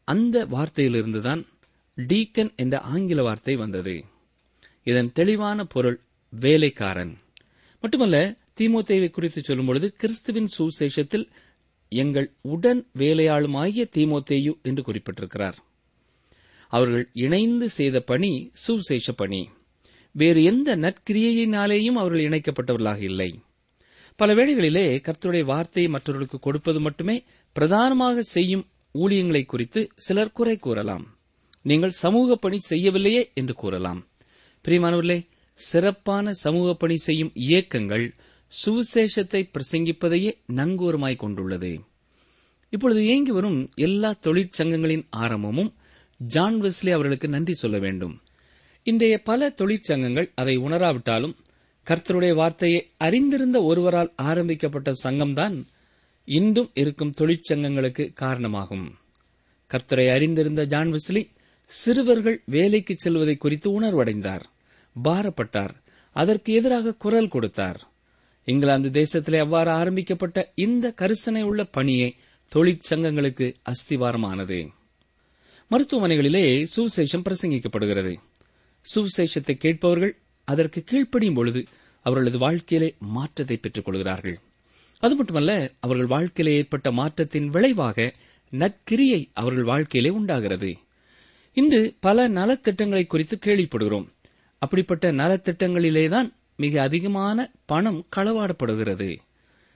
அந்த 0.04 0.46
வார்த்தையிலிருந்துதான் 0.46 1.48
டீக்கன் 1.98 2.56
என்ற 2.56 2.80
ஆங்கில 2.80 3.22
வார்த்தை 3.22 3.56
வந்தது. 3.56 4.06
இதன் 4.84 5.12
தெளிவான 5.12 5.66
பொருள் 5.66 6.00
வேலைக்காரன் 6.30 7.18
மட்டுமல்ல 7.84 8.44
தீமோத்தேவை 8.60 9.10
குறித்து 9.10 9.42
சொல்லும்பொழுது 9.42 9.88
கிறிஸ்துவின் 9.88 10.50
சுசேஷத்தில் 10.58 11.28
எங்கள் 11.90 12.34
உடன் 12.42 12.88
வேலையாளுமாகிய 12.98 13.84
தீமோத்தேயு 13.96 14.62
என்று 14.62 14.84
குறிப்பிட்டிருக்கிறார். 14.84 15.54
அவர்கள் 16.68 17.10
இணைந்து 17.14 17.70
செய்த 17.70 18.00
பணி 18.00 18.50
சுசேஷ 18.54 19.12
பணி. 19.12 19.50
வேறு 20.12 20.44
எந்த 20.44 20.78
நற்கிரியையினாலேயும் 20.78 22.00
அவர்கள் 22.02 22.26
இணைக்கப்பட்டவர்களாக 22.30 23.02
இல்லை. 23.02 23.40
பல 24.16 24.34
வேளைகளிலே 24.34 24.86
கர்த்தருடைய 25.08 25.44
வார்த்தையை 25.44 25.92
மற்றவர்களுக்கு 25.92 26.40
கொடுப்பது 26.40 26.80
மட்டுமே 26.80 27.24
பிரதானமாக 27.54 28.22
செய்யும் 28.22 28.66
ஊழியங்களை 28.94 29.46
குறித்து 29.46 29.90
சிலர் 29.96 30.32
குறை 30.32 30.58
கூறலாம். 30.58 31.18
நீங்கள் 31.62 31.90
சமூக 31.90 32.36
பணி 32.36 32.58
செய்யவில்லையே 32.70 33.32
என்று 33.34 33.54
கூறலாம். 33.54 34.08
பிரியமானவர்களே 34.66 35.26
சிறப்பான 35.54 36.34
சமூக 36.34 36.74
பணி 36.74 36.96
செய்யும் 36.98 37.32
இயக்கங்கள் 37.34 38.14
சுவிசேஷத்தை 38.64 39.50
பிரசங்கிப்பதையே 39.54 40.32
நங்கூரமாய் 40.48 41.16
கொண்டுள்ளது. 41.16 41.80
இப்பொழுது 42.70 43.04
இயங்கி 43.04 43.32
வரும் 43.32 43.72
எல்லா 43.76 44.16
தொழிற்சங்கங்களின் 44.22 45.06
ஆரம்பமும் 45.10 45.74
ஜான் 46.18 46.62
வெஸ்லி 46.62 46.92
அவர்களுக்கு 46.92 47.28
நன்றி 47.28 47.54
சொல்ல 47.54 47.78
வேண்டும். 47.78 48.22
இன்றைய 48.84 49.22
பல 49.22 49.50
தொழிற்சங்கங்கள் 49.50 50.32
அதை 50.36 50.58
உணராவிட்டாலும் 50.58 51.36
கர்த்தருடைய 51.88 52.36
வார்த்தையை 52.36 52.92
அறிந்திருந்த 52.98 53.64
ஒருவரால் 53.64 54.14
ஆரம்பிக்கப்பட்ட 54.16 54.94
சங்கம்தான் 55.04 55.66
இன்றும் 56.26 56.72
இருக்கும் 56.74 57.14
தொழிற்சங்கங்களுக்கு 57.18 58.14
காரணமாகும். 58.14 58.98
கர்த்தரை 59.72 60.14
அறிந்திருந்த 60.14 60.66
ஜான் 60.66 60.92
வெஸ்லி 60.92 61.28
சிறுவர்கள் 61.66 62.42
வேலைக்கு 62.46 62.96
செல்வதை 62.98 63.36
குறித்து 63.38 63.82
உணர்வடைந்தார் 63.82 64.42
பாரப்பட்டார் 65.04 65.74
அதற்கு 66.12 66.54
எதிராக 66.54 66.94
குரல் 66.94 67.28
கொடுத்தார். 67.28 67.80
இங்கிலாந்து 68.46 68.90
தேசத்திலே 68.90 69.40
அவ்வாறு 69.40 69.72
ஆரம்பிக்கப்பட்ட 69.72 70.52
இந்த 70.56 70.94
கரிசனை 71.02 71.42
உள்ள 71.44 71.64
பணியே 71.64 72.16
தொழிற்சங்கங்களுக்கு 72.56 73.54
அஸ்திவாரமானது. 73.70 74.70
மருத்துவமனைகளிலே 75.72 76.66
சுவிசேஷம் 76.76 77.24
பிரசங்கிக்கப்படுகிறது. 77.30 78.16
சுவிசேஷத்தை 78.96 79.54
கேட்பவர்கள் 79.54 80.18
அதற்கு 80.44 80.84
கீழ்ப்படியும் 80.92 81.34
பொழுது 81.34 81.64
அவர்களது 82.02 82.38
வாழ்க்கையிலே 82.38 82.96
மாற்றத்தை 83.00 83.58
பெற்றுக் 83.58 83.86
கொள்கிறார்கள். 83.86 84.40
அது 85.00 85.16
மட்டுமல்ல 85.16 85.72
அவர்கள் 85.80 86.06
வாழ்க்கையிலே 86.06 86.58
ஏற்பட்ட 86.58 86.92
மாற்றத்தின் 86.92 87.50
விளைவாக 87.50 88.14
நற்கிரியை 88.52 89.30
அவர்கள் 89.34 89.64
வாழ்க்கையிலே 89.64 90.14
உண்டாகிறது. 90.14 90.78
இன்று 91.54 91.96
பல 92.00 92.30
நலத்திட்டங்களை 92.30 93.08
குறித்து 93.08 93.40
கேள்விப்படுகிறோம். 93.46 94.08
அப்படிப்பட்ட 94.60 95.12
நலத்திட்டங்களிலேதான் 95.12 96.34
மிக 96.56 96.82
அதிகமான 96.82 97.52
பணம் 97.66 98.06
களவாடப்படுகிறது. 98.16 99.18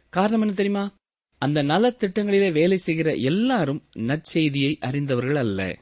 காரணம் 0.09 0.41
என்ன 0.41 0.53
தெரியுமா? 0.53 0.93
அந்த 1.37 1.63
நலத்திட்டங்களிலே 1.63 2.51
வேலை 2.51 2.77
செய்கிற 2.77 3.13
எல்லாரும் 3.13 3.83
நற்செய்தியை 3.97 4.75
அறிந்தவர்கள் 4.79 5.35
அல்ல. 5.35 5.79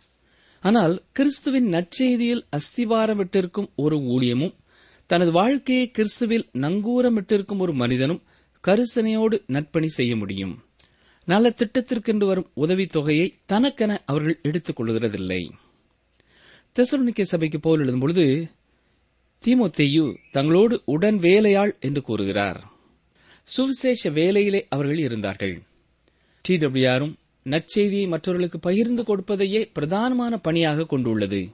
ஆனால் 0.61 1.01
கிறிஸ்துவின் 1.11 1.69
நற்செய்தியில் 1.69 2.45
அஸ்திவாரமிட்டிருக்கும் 2.49 3.69
ஒரு 3.75 3.97
ஊழியமும் 3.97 4.53
தனது 5.05 5.31
வாழ்க்கையை 5.31 5.91
கிறிஸ்துவில் 5.97 6.47
நங்கூரமிட்டிருக்கும் 6.53 7.57
ஒரு 7.57 7.73
மனிதனும் 7.73 8.23
கரிசனையோடு 8.67 9.41
நற்பணி 9.47 9.85
செய்ய 9.85 10.15
முடியும். 10.15 10.61
நல்ல 11.25 11.53
திட்டத்திற்கென்று 11.57 12.25
வரும் 12.25 12.51
உதவித் 12.53 12.91
தொகையை 12.91 13.33
தனக்கென 13.45 14.01
அவர்கள் 14.05 14.39
எடுத்துக் 14.41 14.81
கொள்கிறதில்லை 14.81 15.49
தெசலோனிக்கே 16.75 17.21
சபைக்கு 17.21 17.59
போல் 17.59 17.79
எழுதும்பொழுது 17.79 18.49
தீமோத்தேயு 19.45 20.15
தங்களோடு 20.33 20.77
உடன் 20.85 21.19
வேலையாள் 21.19 21.79
என்று 21.79 22.01
கூறுகிறார். 22.01 22.71
சுவிசேஷ 23.43 24.09
வேலையிலே 24.09 24.65
அவர்கள் 24.69 24.97
இருந்தார்கள். 24.97 25.61
டி 26.41 26.55
டபிள்யூஆரும் 26.55 27.13
நற்செய்தியை 27.45 28.07
மற்றவர்களுக்கு 28.07 28.59
பகிர்ந்து 28.59 29.03
கொடுப்பதையே 29.03 29.61
பிரதானமான 29.79 30.37
பணியாக 30.37 30.85
கொண்டுள்ளது. 30.85 31.51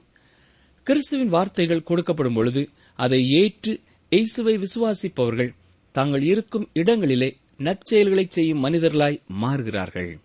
கிறிஸ்துவின் 0.82 1.28
வார்த்தைகள் 1.28 1.86
கொடுக்கப்படும் 1.88 2.34
பொழுது 2.34 2.68
அதை 2.94 3.30
ஏற்று 3.30 3.80
எய்சுவை 4.10 4.64
விசுவாசிப்பவர்கள் 4.64 5.54
தாங்கள் 5.92 6.22
இருக்கும் 6.22 6.70
இடங்களிலே 6.72 7.36
நற்செயல்களை 7.58 8.24
செய்யும் 8.28 8.64
மனிதர்களாய் 8.64 9.20
மாறுகிறார்கள். 9.42 10.18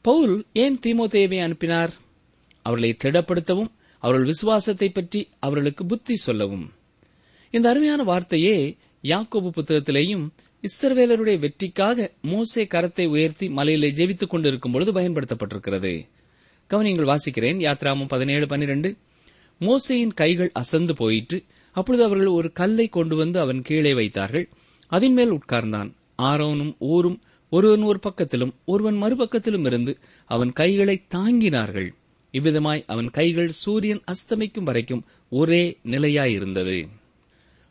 பவுல் 0.00 0.44
ஏன் 0.52 0.78
தீமோத்தேவை 0.86 1.42
அனுப்பினார்? 1.42 1.92
அவர்களை 2.62 2.96
திடப்படுத்தவும் 3.04 3.70
அவர்கள் 4.00 4.24
விசுவாசத்தை 4.24 4.88
பற்றி 4.88 5.20
அவர்களுக்கு 5.38 5.86
புத்தி 5.86 6.16
சொல்லவும். 6.16 6.66
இந்த 7.50 7.68
அருமையான 7.68 8.02
வார்த்தையே 8.02 8.76
யாக்கோபு 9.02 9.50
புத்தகத்திலேயும் 9.56 10.24
இஸ்ரவேலருடைய 10.64 11.38
வெற்றிக்காக 11.38 12.12
மோசே 12.22 12.62
கரத்தை 12.64 13.06
உயர்த்தி 13.06 13.48
மலையிலே 13.48 13.90
ஜெபித்துக் 13.90 14.26
கொண்டிருக்கும் 14.26 14.72
பொழுது 14.72 14.92
பயன்படுத்தப்பட்டிருக்கிறது. 14.92 15.92
கவனியங்கள் 16.70 17.10
வாசிக்கிறேன். 17.12 17.60
யாத்ராமும் 17.66 18.08
பதினேழு 18.08 18.46
பன்னிரண்டு. 18.46 18.96
மோசையின் 19.60 20.14
கைகள் 20.14 20.50
அசந்து 20.52 20.94
போயிற்று. 20.94 21.44
அப்பொழுது 21.72 22.04
அவர்கள் 22.04 22.26
ஒரு 22.26 22.52
கல்லை 22.52 22.88
கொண்டு 22.88 23.16
வந்து 23.16 23.40
அவன் 23.40 23.62
கீழே 23.62 23.94
வைத்தார்கள். 23.94 24.48
அதன் 24.86 25.12
மேல் 25.12 25.32
உட்கார்ந்தான். 25.32 25.90
ஆரோனும் 26.22 26.74
ஊரும் 26.78 27.20
ஒருவன் 27.50 27.82
ஒரு 27.82 28.00
பக்கத்திலும் 28.02 28.52
ஒருவன் 28.64 28.98
மறுபக்கத்திலும் 29.02 29.66
இருந்து 29.66 29.98
அவன் 30.26 30.52
கைகளை 30.52 31.02
தாங்கினார்கள். 31.14 31.90
இவ்விதமாய் 32.32 32.84
அவன் 32.86 33.10
கைகள் 33.10 33.50
சூரியன் 33.50 34.02
அஸ்தமிக்கும் 34.06 34.62
வரைக்கும் 34.62 35.04
ஒரே 35.28 35.78
நிலையாயிருந்தது. 35.84 36.88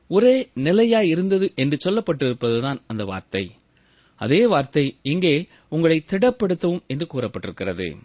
ஒரே 0.08 0.50
நிலையாயிருந்தது 0.56 1.56
என்று 1.56 1.92
சொல்லப்பட்டிருப்பதுதான் 1.92 2.80
அந்த 2.88 3.06
வார்த்தை. 3.06 3.52
அதே 4.16 4.48
வார்த்தை 4.48 4.98
இங்கே 5.02 5.48
உங்களை 5.70 6.04
திடப்படுத்தவும் 6.10 6.82
என்று 6.88 7.08
கூறப்பட்டிருக்கிறது. 7.14 7.98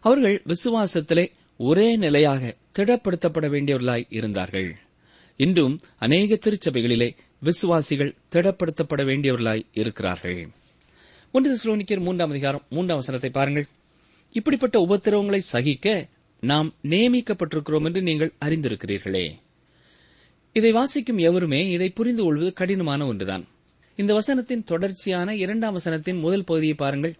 அவர்கள் 0.00 0.42
விசுவாசத்திலே 0.46 1.32
ஒரே 1.56 1.96
நிலையாக 1.96 2.56
திடப்படுத்தப்பட 2.78 3.48
வேண்டியவர்களாய் 3.48 4.06
இருந்தார்கள். 4.08 4.76
இன்றும் 5.36 5.80
அநேக 5.98 6.34
திருச்சபைகளிலே 6.34 7.16
விசுவாசிகள் 7.40 8.14
திடப்படுத்தப்பட 8.32 9.02
வேண்டியவர்களாய் 9.04 9.66
இருக்கிறார்கள். 9.72 10.48
ஒன்று 11.32 12.00
மூன்றாம் 12.00 12.30
அதிகாரம் 12.30 12.62
மூன்றாம் 12.70 12.96
வசனத்தை 12.96 13.30
பாருங்கள். 13.30 13.66
இப்படிப்பட்ட 14.32 14.86
உபத்திரவங்களை 14.86 15.38
சகிக்க 15.38 16.08
நாம் 16.40 16.74
நியமிக்கப்பட்டிருக்கிறோம் 16.82 17.84
என்று 17.84 18.02
நீங்கள் 18.02 18.32
அறிந்திருக்கிறீர்களே. 18.44 19.30
இதை 20.52 20.72
வாசிக்கும் 20.72 21.18
எவருமே 21.18 21.68
இதை 21.68 21.90
புரிந்து 21.90 22.22
கொள்வது 22.22 22.52
கடினமான 22.52 23.06
ஒன்றுதான். 23.06 23.48
இந்த 23.96 24.14
வசனத்தின் 24.14 24.64
தொடர்ச்சியான 24.64 25.34
இரண்டாம் 25.34 25.78
வசனத்தின் 25.78 26.20
முதல் 26.20 26.44
பகுதியை 26.44 26.74
பாருங்கள். 26.74 27.14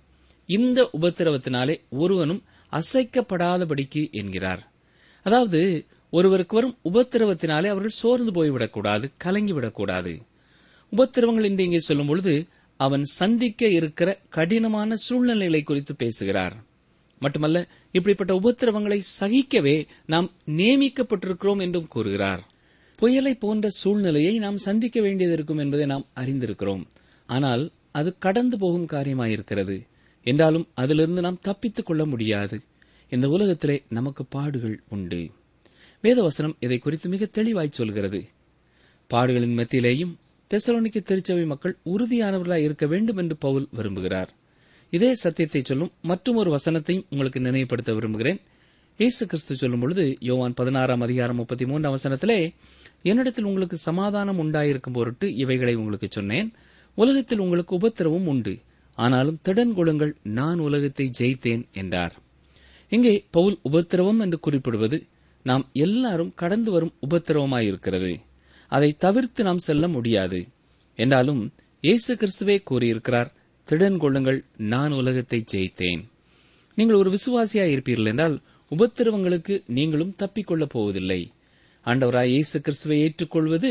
இந்த 0.47 0.91
உபத்திரவத்தினாலே 1.01 1.81
ஒருவனும் 1.91 2.45
அசைக்கப்படாதபடிக்கு 2.73 4.11
என்கிறார். 4.11 4.73
அதாவது 5.23 5.87
ஒருவருக்கு 6.11 6.55
வரும் 6.55 6.79
உபத்திரவத்தினாலே 6.85 7.67
அவர்கள் 7.67 7.89
சோர்ந்து 7.89 8.33
போய்விடக்கூடாது 8.33 9.13
கலங்கிவிடக்கூடாது. 9.25 10.21
உபத்திரவங்கள் 10.97 11.45
என்று 11.45 11.65
இங்கே 11.65 11.79
சொல்லும் 11.79 12.07
பொழுது 12.07 12.47
அவன் 12.77 13.05
சந்திக்க 13.05 13.69
இருக்கிற 13.69 14.19
கடினமான 14.29 14.95
சூழ்நிலைகளை 14.95 15.63
குறித்து 15.63 15.97
பேசுகிறார். 15.97 16.66
மட்டுமல்ல 17.19 17.69
இப்படிப்பட்ட 17.93 18.35
உபத்திரவங்களை 18.35 19.01
சகிக்கவே 19.21 19.87
நாம் 20.07 20.31
நியமிக்கப்பட்டிருக்கிறோம் 20.47 21.61
என்றும் 21.61 21.89
கூறுகிறார். 21.89 22.49
புயலை 22.97 23.35
போன்ற 23.35 23.69
சூழ்நிலையை 23.69 24.39
நாம் 24.39 24.57
சந்திக்க 24.57 25.01
வேண்டியது 25.01 25.35
இருக்கும் 25.35 25.59
என்பதை 25.59 25.87
நாம் 25.87 26.07
அறிந்திருக்கிறோம். 26.17 26.85
ஆனால் 27.27 27.71
அது 27.93 28.19
கடந்து 28.19 28.59
போகும் 28.59 28.87
காரியமாயிருக்கிறது. 28.87 29.87
என்றாலும் 30.25 30.69
அதிலிருந்து 30.75 31.21
நாம் 31.21 31.39
தப்பித்துக் 31.41 31.87
கொள்ள 31.87 32.05
முடியாது. 32.05 32.61
இந்த 33.09 33.29
உலகத்திலே 33.29 33.83
நமக்கு 33.89 34.25
பாடுகள் 34.25 34.83
உண்டு. 34.89 35.31
வேதவசனம் 36.03 36.57
இதை 36.61 36.79
குறித்து 36.79 37.09
மிக 37.09 37.25
தெளிவாய் 37.25 37.69
சொல்கிறது. 37.71 38.25
பாடுகளின் 39.11 39.57
மத்தியிலேயும் 39.57 40.15
தெசலோனிக்க 40.55 41.03
திருச்சபை 41.03 41.45
மக்கள் 41.45 41.77
உறுதியானவர்களாய் 41.85 42.63
இருக்க 42.63 42.87
வேண்டும் 42.87 43.17
என்று 43.17 43.37
பவுல் 43.37 43.69
விரும்புகிறார். 43.77 44.29
இதே 44.91 45.15
சத்தியத்தை 45.15 45.63
சொல்லும் 45.65 45.93
மற்றும் 46.03 46.37
ஒரு 46.37 46.51
வசனத்தையும் 46.57 47.07
உங்களுக்கு 47.11 47.41
நினைவுபடுத்த 47.41 47.95
விரும்புகிறேன். 47.95 48.41
இயேசு 48.97 49.27
கிறிஸ்து 49.27 49.55
சொல்லும் 49.57 49.81
பொழுது 49.81 50.17
யோவான் 50.21 50.55
பதினாறாம் 50.55 51.01
அதிகாரம் 51.01 51.37
முப்பத்தி 51.37 51.67
மூன்று 51.67 51.91
வசனத்திலே 51.97 52.55
என்னிடத்தில் 53.03 53.45
உங்களுக்கு 53.45 53.77
சமாதானம் 53.77 54.39
உண்டாயிருக்கும் 54.45 54.93
பொருட்டு 54.93 55.35
இவைகளை 55.35 55.75
உங்களுக்கு 55.75 56.09
சொன்னேன். 56.11 56.53
உலகத்தில் 56.95 57.39
உங்களுக்கு 57.39 57.79
உபத்திரவும் 57.79 58.27
உண்டு. 58.27 58.55
ஆனாலும் 58.95 59.41
திடன் 59.45 59.75
கொள்ளுங்கள் 59.75 60.17
நான் 60.23 60.59
உலகத்தை 60.59 61.11
ஜெயித்தேன் 61.19 61.65
என்றார். 61.73 62.15
இங்கே 62.89 63.25
பவுல் 63.31 63.59
உபத்திரவம் 63.63 64.21
என்று 64.21 64.41
குறிப்பிடுவது 64.41 64.99
நாம் 65.43 65.65
எல்லாரும் 65.73 66.33
கடந்து 66.35 66.71
வரும் 66.71 66.95
உபத்திரவமாயிருக்கிறது. 67.07 68.13
அதை 68.69 68.93
தவிர்த்து 68.93 69.43
நாம் 69.45 69.59
செல்ல 69.59 69.89
முடியாது. 69.89 70.49
என்றாலும் 70.99 71.53
இயேசு 71.81 72.13
கிறிஸ்துவே 72.15 72.63
கூறியிருக்கிறார் 72.63 73.31
திடன் 73.69 73.99
கொள்ளுங்கள் 74.03 74.39
நான் 74.73 74.93
உலகத்தை 74.93 75.39
ஜெயித்தேன். 75.53 76.03
நீங்கள் 76.79 77.01
ஒரு 77.03 77.11
விசுவாசியாய் 77.17 77.73
இருப்பீர்கள் 77.75 78.11
என்றால் 78.13 78.37
உபத்திரவங்களுக்கு 78.71 79.55
நீங்களும் 79.77 80.15
தப்பிக்கொள்ளப் 80.23 80.73
போவதில்லை. 80.75 81.21
ஆண்டவராய் 81.87 82.33
இயேசு 82.35 82.57
கிறிஸ்துவை 82.61 82.99
ஏற்றுக்கொள்வது 83.07 83.71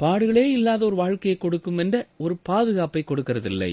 பாடுகளே 0.00 0.44
இல்லாத 0.56 0.82
ஒரு 0.84 0.96
வாழ்க்கையை 0.96 1.36
கொடுக்கும் 1.38 1.78
என்ற 1.78 1.96
ஒரு 2.24 2.34
பாதுகாப்பை 2.48 3.02
கொடுக்கிறதில்லை. 3.10 3.72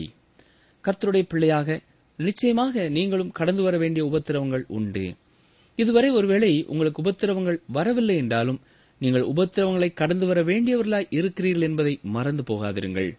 கர்த்தருடைய 0.83 1.25
பிள்ளையாக 1.31 1.79
நிச்சயமாக 2.19 2.85
நீங்களும் 2.89 3.31
கடந்து 3.31 3.61
வர 3.63 3.75
வேண்டிய 3.77 4.03
உபத்திரவங்கள் 4.05 4.65
உண்டு. 4.77 5.05
இதுவரை 5.75 6.09
ஒருவேளை 6.09 6.51
உங்களுக்கு 6.67 7.03
உபத்திரவங்கள் 7.03 7.59
வரவில்லை 7.77 8.15
என்றாலும் 8.15 8.59
நீங்கள் 9.01 9.29
உபத்திரவங்களை 9.33 9.89
கடந்து 9.93 10.25
வர 10.25 10.39
வேண்டியவர்களாய் 10.43 11.11
இருக்கிறீர்கள் 11.19 11.67
என்பதை 11.69 11.93
மறந்து 12.15 12.43
போகாதிருங்கள். 12.49 13.11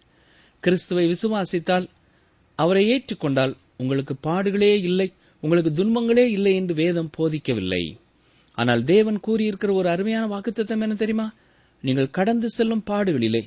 கிறிஸ்துவை 0.63 1.05
விசுவாசித்தால் 1.13 1.87
அவரை 2.55 2.83
ஏற்றுக்கொண்டால் 2.89 3.53
உங்களுக்கு 3.77 4.15
பாடுகளே 4.27 4.81
இல்லை 4.81 5.13
உங்களுக்கு 5.41 5.71
துன்பங்களே 5.73 6.31
இல்லை 6.31 6.55
என்று 6.55 6.73
வேதம் 6.73 7.09
போதிக்கவில்லை. 7.17 7.83
ஆனால் 8.57 8.83
தேவன் 8.83 9.19
கூறியிருக்கிற 9.27 9.71
ஒரு 9.73 9.89
அருமையான 9.89 10.25
வாக்குத்தத்தம் 10.27 10.81
என்ன 10.81 10.93
தெரியுமா? 10.93 11.33
நீங்கள் 11.81 12.09
கடந்து 12.09 12.49
செல்லும் 12.49 12.83
பாடுகளிலே 12.89 13.41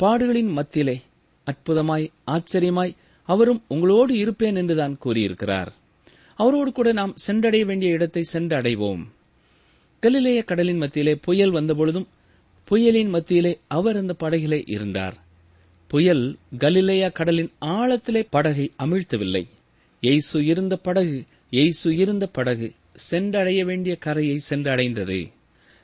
பாடுகளின் 0.00 0.52
மத்தியிலே 0.52 0.96
அற்புதமாய் 1.46 2.06
ஆச்சரியமாய் 2.26 2.92
அவரும் 3.28 3.62
உங்களோடு 3.68 4.16
இருப்பேன் 4.16 4.56
என்றுதான் 4.56 4.98
கூறியிருக்கிறார். 4.98 5.72
அவரோடு 6.34 6.72
கூட 6.72 6.92
நாம் 6.92 7.16
சென்றடைய 7.16 7.64
வேண்டிய 7.64 7.92
இடத்தை 7.92 8.22
சென்று 8.22 8.56
அடைவோம் 8.56 9.02
கலிலேய 10.00 10.42
கடலின் 10.42 10.76
மத்தியிலே 10.76 11.14
புயல் 11.16 11.52
வந்தபொழுதும் 11.52 12.06
புயலின் 12.64 13.08
மத்தியிலே 13.08 13.52
அவர் 13.68 13.96
அந்த 13.96 14.14
படகிலே 14.20 14.60
இருந்தார். 14.66 15.16
புயல் 15.90 16.36
கலிலேயா 16.58 17.08
கடலின் 17.08 17.50
ஆழத்திலே 17.60 18.26
படகை 18.30 18.72
அமிழ்த்தவில்லை. 18.78 19.48
எய்சு 20.00 20.40
இருந்த 20.42 20.76
படகு 20.76 21.24
எய்சு 21.50 21.88
இருந்த 21.90 22.26
படகு 22.26 22.72
சென்றடைய 22.94 23.64
வேண்டிய 23.64 23.96
கரையை 23.96 24.40
சென்றடைந்தது. 24.50 25.30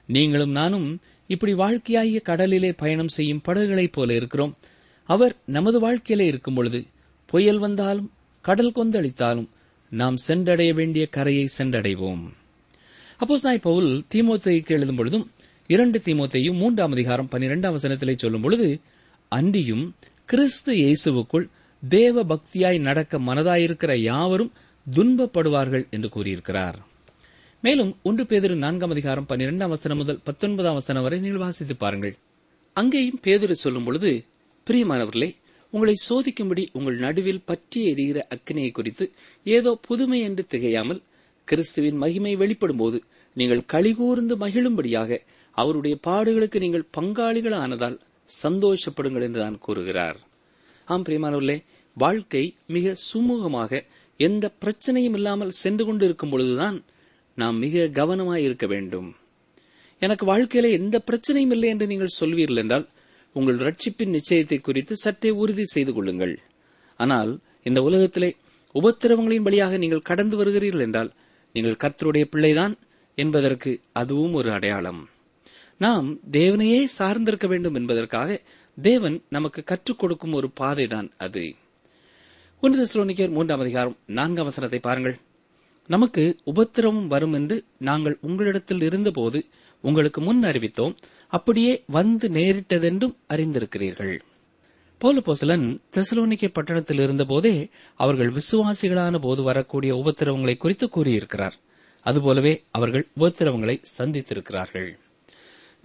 நீங்களும் 0.07 0.51
நானும் 0.51 1.01
இப்படி 1.27 1.55
வாழ்க்கையாகிய 1.55 2.21
கடலிலே 2.21 2.73
பயணம் 2.73 3.09
செய்யும் 3.09 3.41
படகுகளைப் 3.49 3.93
போல 3.93 4.15
இருக்கிறோம். 4.15 4.57
அவர் 5.05 5.37
நமது 5.45 5.81
வாழ்க்கையிலே 5.81 6.29
இருக்கும் 6.29 6.55
பொழுது 6.55 6.85
புயல் 7.27 7.59
வந்தாலும் 7.59 8.13
கடல் 8.41 8.73
கொந்தளித்தாலும் 8.73 9.49
நாம் 9.91 10.17
சென்றடைய 10.17 10.75
வேண்டிய 10.75 11.07
கரையை 11.07 11.49
சென்றடைவோம். 11.59 12.25
அப்போ 13.17 13.39
சாய் 13.39 13.59
பவுல் 13.59 14.05
தீமோத்தேயுக்கு 14.15 14.69
எழுதும் 14.69 14.97
பொழுதும் 14.97 15.31
இரண்டு 15.67 16.03
தீமோத்தேயும் 16.05 16.57
மூன்றாம் 16.57 16.93
அதிகாரம் 16.93 17.29
பன்னிரெண்டாம் 17.33 17.77
வசனத்திலே 17.77 18.17
சொல்லும் 18.17 18.41
பொழுது 18.41 18.81
அன்றியும் 19.33 19.85
கிறிஸ்து 20.25 20.73
இயேசுவுக்குள் 20.75 21.47
தேவ 21.83 22.23
பக்தியாய் 22.25 22.79
நடக்க 22.79 23.19
மனதாயிருக்கிற 23.19 23.93
யாவரும் 24.01 24.53
துன்பப்படுவார்கள் 24.87 25.85
என்று 25.91 26.09
கூறியிருக்கிறார். 26.09 26.79
மேலும் 27.63 27.97
ஒன்று 28.03 28.25
பேதிரு 28.25 28.55
நான்காம் 28.55 28.91
அதிகாரம் 28.91 29.27
பன்னிரெண்டாம் 29.29 29.69
வசனம் 29.69 29.97
முதல் 29.97 30.21
பத்தொன்பதாம் 30.25 30.75
வசனம் 30.75 31.03
வரை 31.03 31.19
நீங்கள் 31.21 31.45
வாசித்து 31.45 31.77
பாருங்கள். 31.77 32.15
அங்கேயும் 32.77 33.21
பேதிரு 33.23 33.53
சொல்லும் 33.53 33.85
பொழுது 33.85 34.13
பிரியமானவர்களே 34.67 35.31
உங்களை 35.73 35.95
சோதிக்கும்படி 36.09 36.65
உங்கள் 36.73 36.99
நடுவில் 36.99 37.45
பற்றி 37.45 37.81
எரிகிற 37.91 38.19
அக்கினியை 38.35 38.71
குறித்து 38.71 39.05
ஏதோ 39.47 39.79
புதுமை 39.89 40.21
என்று 40.21 40.47
திகையாமல் 40.49 41.01
கிறிஸ்துவின் 41.49 41.97
மகிமை 41.97 42.33
வெளிப்படும்போது 42.37 42.99
நீங்கள் 43.37 43.67
கலிகூர்ந்து 43.73 44.35
மகிழும்படியாக 44.37 45.19
அவருடைய 45.57 45.95
பாடுகளுக்கு 46.07 46.59
நீங்கள் 46.61 46.91
பங்காளிகள் 46.97 47.57
ஆனதால் 47.65 47.97
சந்தோஷப்படுங்கள் 48.43 49.23
என்று 49.23 49.41
தான் 49.41 49.59
கூறுகிறார். 49.59 50.19
ஆம் 50.89 51.05
பிரியமானவர்களே 51.07 51.59
வாழ்க்கை 51.97 52.57
மிக 52.67 52.97
சுமூகமாக 53.11 53.81
எந்த 54.17 54.51
பிரச்சனையும் 54.65 55.17
இல்லாமல் 55.19 55.51
சென்று 55.51 55.85
கொண்டு 55.85 56.05
இருக்கும் 56.05 56.31
பொழுதுதான் 56.31 56.85
நாம் 57.35 57.57
மிக 57.59 57.87
கவனமாய் 57.87 58.45
இருக்க 58.45 58.67
வேண்டும். 58.67 59.09
எனக்கு 60.03 60.25
வாழ்க்கையில 60.27 60.71
எந்த 60.71 60.97
பிரச்சனையும் 61.11 61.53
இல்லை 61.57 61.69
என்று 61.69 61.87
நீங்கள் 61.87 62.17
சொல்வீர்கள் 62.21 62.57
என்றால் 62.57 62.87
உங்கள் 63.33 63.59
ரட்சிப்பின் 63.59 64.15
நிச்சயத்தை 64.17 64.61
குறித்து 64.61 64.97
சற்றே 64.97 65.31
உறுதி 65.31 65.65
செய்து 65.65 65.93
கொள்ளுங்கள். 65.93 66.35
ஆனால் 66.97 67.33
இந்த 67.63 67.81
உலகத்திலே 67.83 68.31
உபத்திரவங்களின் 68.75 69.47
வழியாக 69.49 69.77
நீங்கள் 69.77 70.09
கடந்து 70.11 70.37
வருகிறீர்கள் 70.41 70.85
என்றால் 70.87 71.11
நீங்கள் 71.55 71.81
கர்த்தருடைய 71.83 72.25
பிள்ளைதான் 72.25 72.75
என்பதற்கு 73.15 73.71
அதுவும் 73.93 74.35
ஒரு 74.35 74.51
அடையாளம். 74.51 75.03
நாம் 75.79 76.19
தேவனையே 76.31 76.85
சார்ந்திருக்க 76.99 77.47
வேண்டும் 77.47 77.75
என்பதற்காக 77.75 78.41
தேவன் 78.83 79.23
நமக்கு 79.29 79.65
கற்றுக் 79.65 79.99
கொடுக்கும் 79.99 80.33
ஒரு 80.33 80.51
பாதைதான் 80.61 81.11
அது. 81.17 81.55
ஒன்று 82.61 82.87
தெசலோனிக்கர் 82.87 83.31
மூன்றாம் 83.31 83.61
அதிகாரம் 83.61 83.97
நான்காம் 84.07 84.45
வசனத்தை 84.45 84.79
பாருங்கள். 84.79 85.19
நமக்கு 85.87 86.37
உபத்திரவம் 86.45 87.07
வரும் 87.07 87.33
என்று 87.33 87.65
நாங்கள் 87.79 88.19
உங்களிடத்தில் 88.21 88.81
இருந்தபோது 88.81 89.45
உங்களுக்கு 89.83 90.21
முன் 90.21 90.43
அறிவித்தோம். 90.43 90.97
அப்படியே 91.29 91.85
வந்து 91.87 92.29
நேரிட்டதென்றும் 92.29 93.17
அறிந்திருக்கிறீர்கள். 93.29 94.19
போலபோசலன் 95.01 95.79
தெசலோனிக்கை 95.97 96.49
பட்டணத்தில் 96.49 96.99
இருந்தபோதே 96.99 97.71
அவர்கள் 97.95 98.33
விசுவாசிகளான 98.33 99.19
போது 99.19 99.43
வரக்கூடிய 99.43 99.97
உபத்திரவங்களை 99.97 100.57
குறித்து 100.57 100.89
கூறியிருக்கிறார். 100.89 101.55
அதுபோலவே 102.01 102.65
அவர்கள் 102.71 103.07
உபத்திரவங்களை 103.19 103.83
சந்தித்திருக்கிறார்கள். 103.99 104.99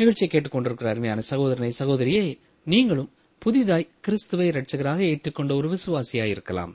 நிகழ்ச்சியை 0.01 0.29
கேட்டுக்கொண்டிருக்கிற 0.29 0.89
அருமையான 0.91 1.21
சகோதரனை 1.31 1.71
சகோதரியே 1.79 2.25
நீங்களும் 2.67 3.11
புதிதாய் 3.41 3.91
கிறிஸ்துவை 4.05 4.47
ரட்சகராக 4.57 4.99
ஏற்றுக்கொண்ட 5.11 5.51
ஒரு 5.59 5.67
விசுவாசியாயிருக்கலாம். 5.73 6.73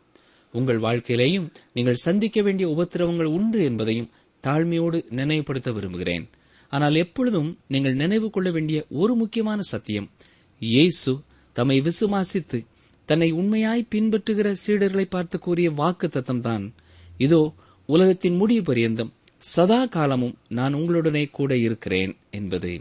உங்கள் 0.54 0.80
வாழ்க்கையிலேயும் 0.86 1.46
நீங்கள் 1.72 2.02
சந்திக்க 2.04 2.42
வேண்டிய 2.42 2.66
உபத்திரவங்கள் 2.74 3.30
உண்டு 3.36 3.58
என்பதையும் 3.64 4.10
தாழ்மையோடு 4.44 4.98
நினைவுபடுத்த 5.18 5.70
விரும்புகிறேன். 5.72 6.24
ஆனால் 6.72 6.96
எப்பொழுதும் 7.02 7.50
நீங்கள் 7.72 7.98
நினைவு 8.02 8.28
கொள்ள 8.30 8.50
வேண்டிய 8.50 8.78
ஒரு 9.02 9.14
முக்கியமான 9.14 9.60
சத்தியம் 9.72 10.08
இயேசு 10.60 11.12
தம்மை 11.56 11.78
விசுவாசித்து 11.88 12.58
தன்னை 13.08 13.28
உண்மையாய் 13.40 13.90
பின்பற்றுகிற 13.94 14.48
சீடர்களை 14.64 15.06
பார்த்து 15.08 15.38
கூறிய 15.38 15.70
வாக்கு 15.80 16.08
தத்தம்தான். 16.08 16.64
இதோ 17.18 17.42
உலகத்தின் 17.88 18.36
முடிவு 18.36 18.64
பரியந்தம் 18.68 19.14
சதா 19.42 19.80
காலமும் 19.96 20.36
நான் 20.48 20.74
உங்களுடனே 20.74 21.24
கூட 21.30 21.52
இருக்கிறேன் 21.56 22.12
என்பது. 22.30 22.74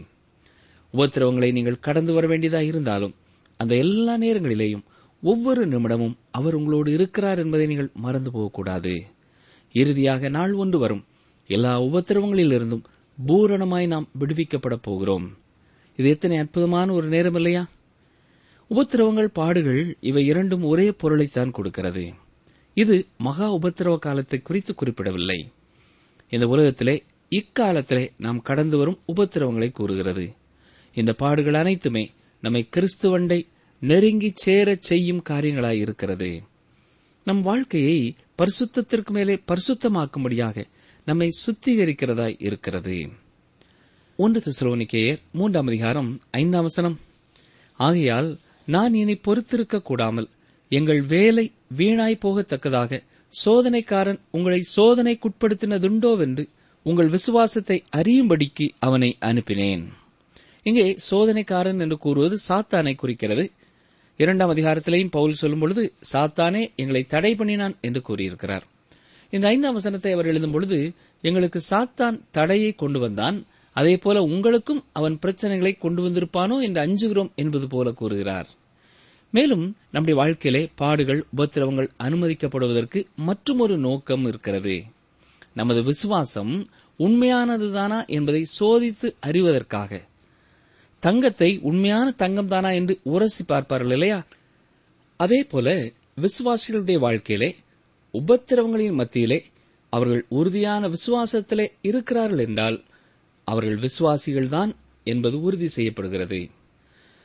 உபத்திரவங்களை 0.96 1.52
நீங்கள் 1.52 1.84
கடந்து 1.86 2.12
வர 2.12 2.26
வேண்டியதாக 2.26 2.64
இருந்தாலும் 2.64 3.14
அந்த 3.56 3.74
எல்லா 3.76 4.14
நேரங்களிலேயும் 4.16 4.84
ஒவ்வொரு 5.22 5.68
நிமிடமும் 5.68 6.16
அவர் 6.30 6.54
உங்களோடு 6.54 6.92
இருக்கிறார் 6.92 7.38
என்பதை 7.38 7.66
நீங்கள் 7.66 7.90
மறந்து 7.94 8.30
போகக்கூடாது. 8.30 9.06
இறுதியாக 9.72 10.28
நாள் 10.28 10.52
ஒன்று 10.52 10.78
வரும். 10.78 11.04
எல்லா 11.46 11.82
உபத்திரவங்களிலிருந்தும் 11.82 12.84
பூரணமாய் 13.26 13.86
நாம் 13.86 14.08
விடுவிக்கப்பட 14.20 14.76
போகிறோம். 14.82 15.36
இது 15.96 16.08
எத்தனை 16.08 16.38
அற்புதமான 16.38 16.92
ஒரு 16.92 17.06
நேரம் 17.06 17.34
இல்லையா? 17.34 17.68
உபத்திரவங்கள் 18.70 19.34
பாடுகள் 19.38 19.96
இவை 20.00 20.26
இரண்டும் 20.26 20.62
ஒரே 20.62 20.90
பொருளைத்தான் 20.90 21.50
கொடுக்கிறது. 21.50 22.12
இது 22.74 23.06
மகா 23.18 23.54
உபத்திரவ 23.54 23.98
காலத்தை 23.98 24.38
குறித்து 24.38 24.74
குறிப்பிடவில்லை. 24.74 25.52
இந்த 26.28 26.46
உலகத்திலே 26.48 27.02
இக்காலத்திலே 27.30 28.10
நாம் 28.18 28.42
கடந்து 28.42 28.78
வரும் 28.78 28.98
உபத்திரவங்களை 29.16 29.70
கூறுகிறது. 29.70 30.34
இந்த 30.96 31.12
பாடுகள் 31.12 31.54
அனைத்துமே 31.54 32.04
நம்மை 32.40 32.68
கிறிஸ்துவண்டை 32.76 33.40
நெருங்கி 33.80 34.32
சேரச் 34.44 34.86
செய்யும் 34.90 35.22
காரியங்களாய் 35.28 35.82
இருக்கிறது. 35.84 36.42
நம் 37.24 37.42
வாழ்க்கையை 37.42 37.98
பரிசுத்தத்திற்கு 38.38 39.10
மேலே 39.10 39.34
பரிசுத்தமாக்கும்படியாக 39.50 40.64
நம்மை 41.04 41.28
சுத்திகரிக்கிறதாய் 41.42 42.36
இருக்கிறது. 42.38 42.96
ஒன்று 44.16 44.42
திசுலோனிக்கேயர் 44.46 45.20
மூன்றாம் 45.32 45.66
அதிகாரம் 45.66 46.10
ஐந்தாம் 46.30 46.62
வசனம். 46.62 46.96
ஆகையால் 47.80 48.30
நான் 48.66 48.94
இனி 48.94 49.16
பொறுத்திருக்க 49.16 49.82
கூடாமல் 49.82 50.28
எங்கள் 50.68 51.02
வேலை 51.02 51.52
வீணாய் 51.76 52.22
போகத்தக்கதாக 52.24 53.00
சோதனைக்காரன் 53.44 54.20
உங்களை 54.30 54.60
சோதனைக்குட்படுத்தினதுண்டோவென்று 54.76 56.44
உங்கள் 56.86 57.08
விசுவாசத்தை 57.08 57.84
அறியும்படிக்கு 57.96 58.66
அவனை 58.78 59.16
அனுப்பினேன். 59.20 59.84
இங்கே 60.66 60.86
சோதனைக்காரன் 61.10 61.80
என்று 61.84 61.96
கூறுவது 61.98 62.36
சாத்தானை 62.48 62.94
குறிக்கிறது. 62.94 63.44
இரண்டாம் 64.16 64.52
அதிகாரத்திலேயும் 64.54 65.10
பவுல் 65.10 65.32
சொல்லும் 65.32 65.58
பொழுது 65.58 65.82
சாத்தானே 66.12 66.62
எங்களை 66.76 67.02
தடை 67.06 67.34
பண்ணினான் 67.34 67.74
என்று 67.80 68.00
கூறியிருக்கிறார். 68.02 68.64
இந்த 69.32 69.44
ஐந்தாம் 69.48 69.74
வசனத்தை 69.74 70.12
அவர் 70.12 70.26
எழுதும் 70.26 70.50
பொழுது 70.50 70.78
எங்களுக்கு 71.22 71.60
சாத்தான் 71.70 72.16
தடையை 72.30 72.72
கொண்டு 72.72 72.98
வந்தான் 72.98 73.38
அதே 73.76 73.94
போல 73.96 74.22
உங்களுக்கும் 74.22 74.82
அவன் 74.92 75.18
பிரச்சனைகளை 75.22 75.72
கொண்டு 75.78 76.02
வந்திருப்பானோ 76.02 76.56
என்று 76.60 76.80
அஞ்சுகிறோம் 76.86 77.30
என்பது 77.34 77.66
போல 77.66 77.92
கூறுகிறார். 77.92 78.48
மேலும் 79.30 79.64
நம்முடைய 79.90 80.16
வாழ்க்கையிலே 80.20 80.62
பாடுகள் 80.74 81.22
உபத்திரவங்கள் 81.36 81.90
அனுமதிக்கப்படுவதற்கு 81.98 83.00
மற்றொரு 83.16 83.78
நோக்கம் 83.78 84.26
இருக்கிறது. 84.26 84.76
நமது 85.54 85.82
விசுவாசம் 85.82 86.54
உண்மையானதுதானா 87.00 88.00
என்பதை 88.06 88.42
சோதித்து 88.58 89.08
அறிவதற்காக 89.26 90.02
தங்கத்தை 91.02 91.58
உண்மையான 91.62 92.10
தங்கம் 92.10 92.48
தானா 92.48 92.70
என்று 92.70 92.98
உரசி 93.02 93.44
பார்ப்பார்கள் 93.44 93.90
இல்லையா? 93.90 94.26
அதே 95.16 95.42
போல 95.42 95.92
விசுவாசிகளுடைய 96.20 96.98
வாழ்க்கையிலே 96.98 97.56
உபத்திரவங்களின் 98.14 98.92
மத்தியிலே 98.92 99.44
அவர்கள் 99.92 100.24
உறுதியான 100.28 100.88
விசுவாசத்திலே 100.88 101.66
இருக்கிறார்கள் 101.82 102.38
என்றால் 102.38 102.84
அவர்கள் 103.44 103.78
விசுவாசிகள்தான் 103.78 104.70
என்பது 105.04 105.40
உறுதி 105.40 105.68
செய்யப்படுகிறது. 105.68 106.48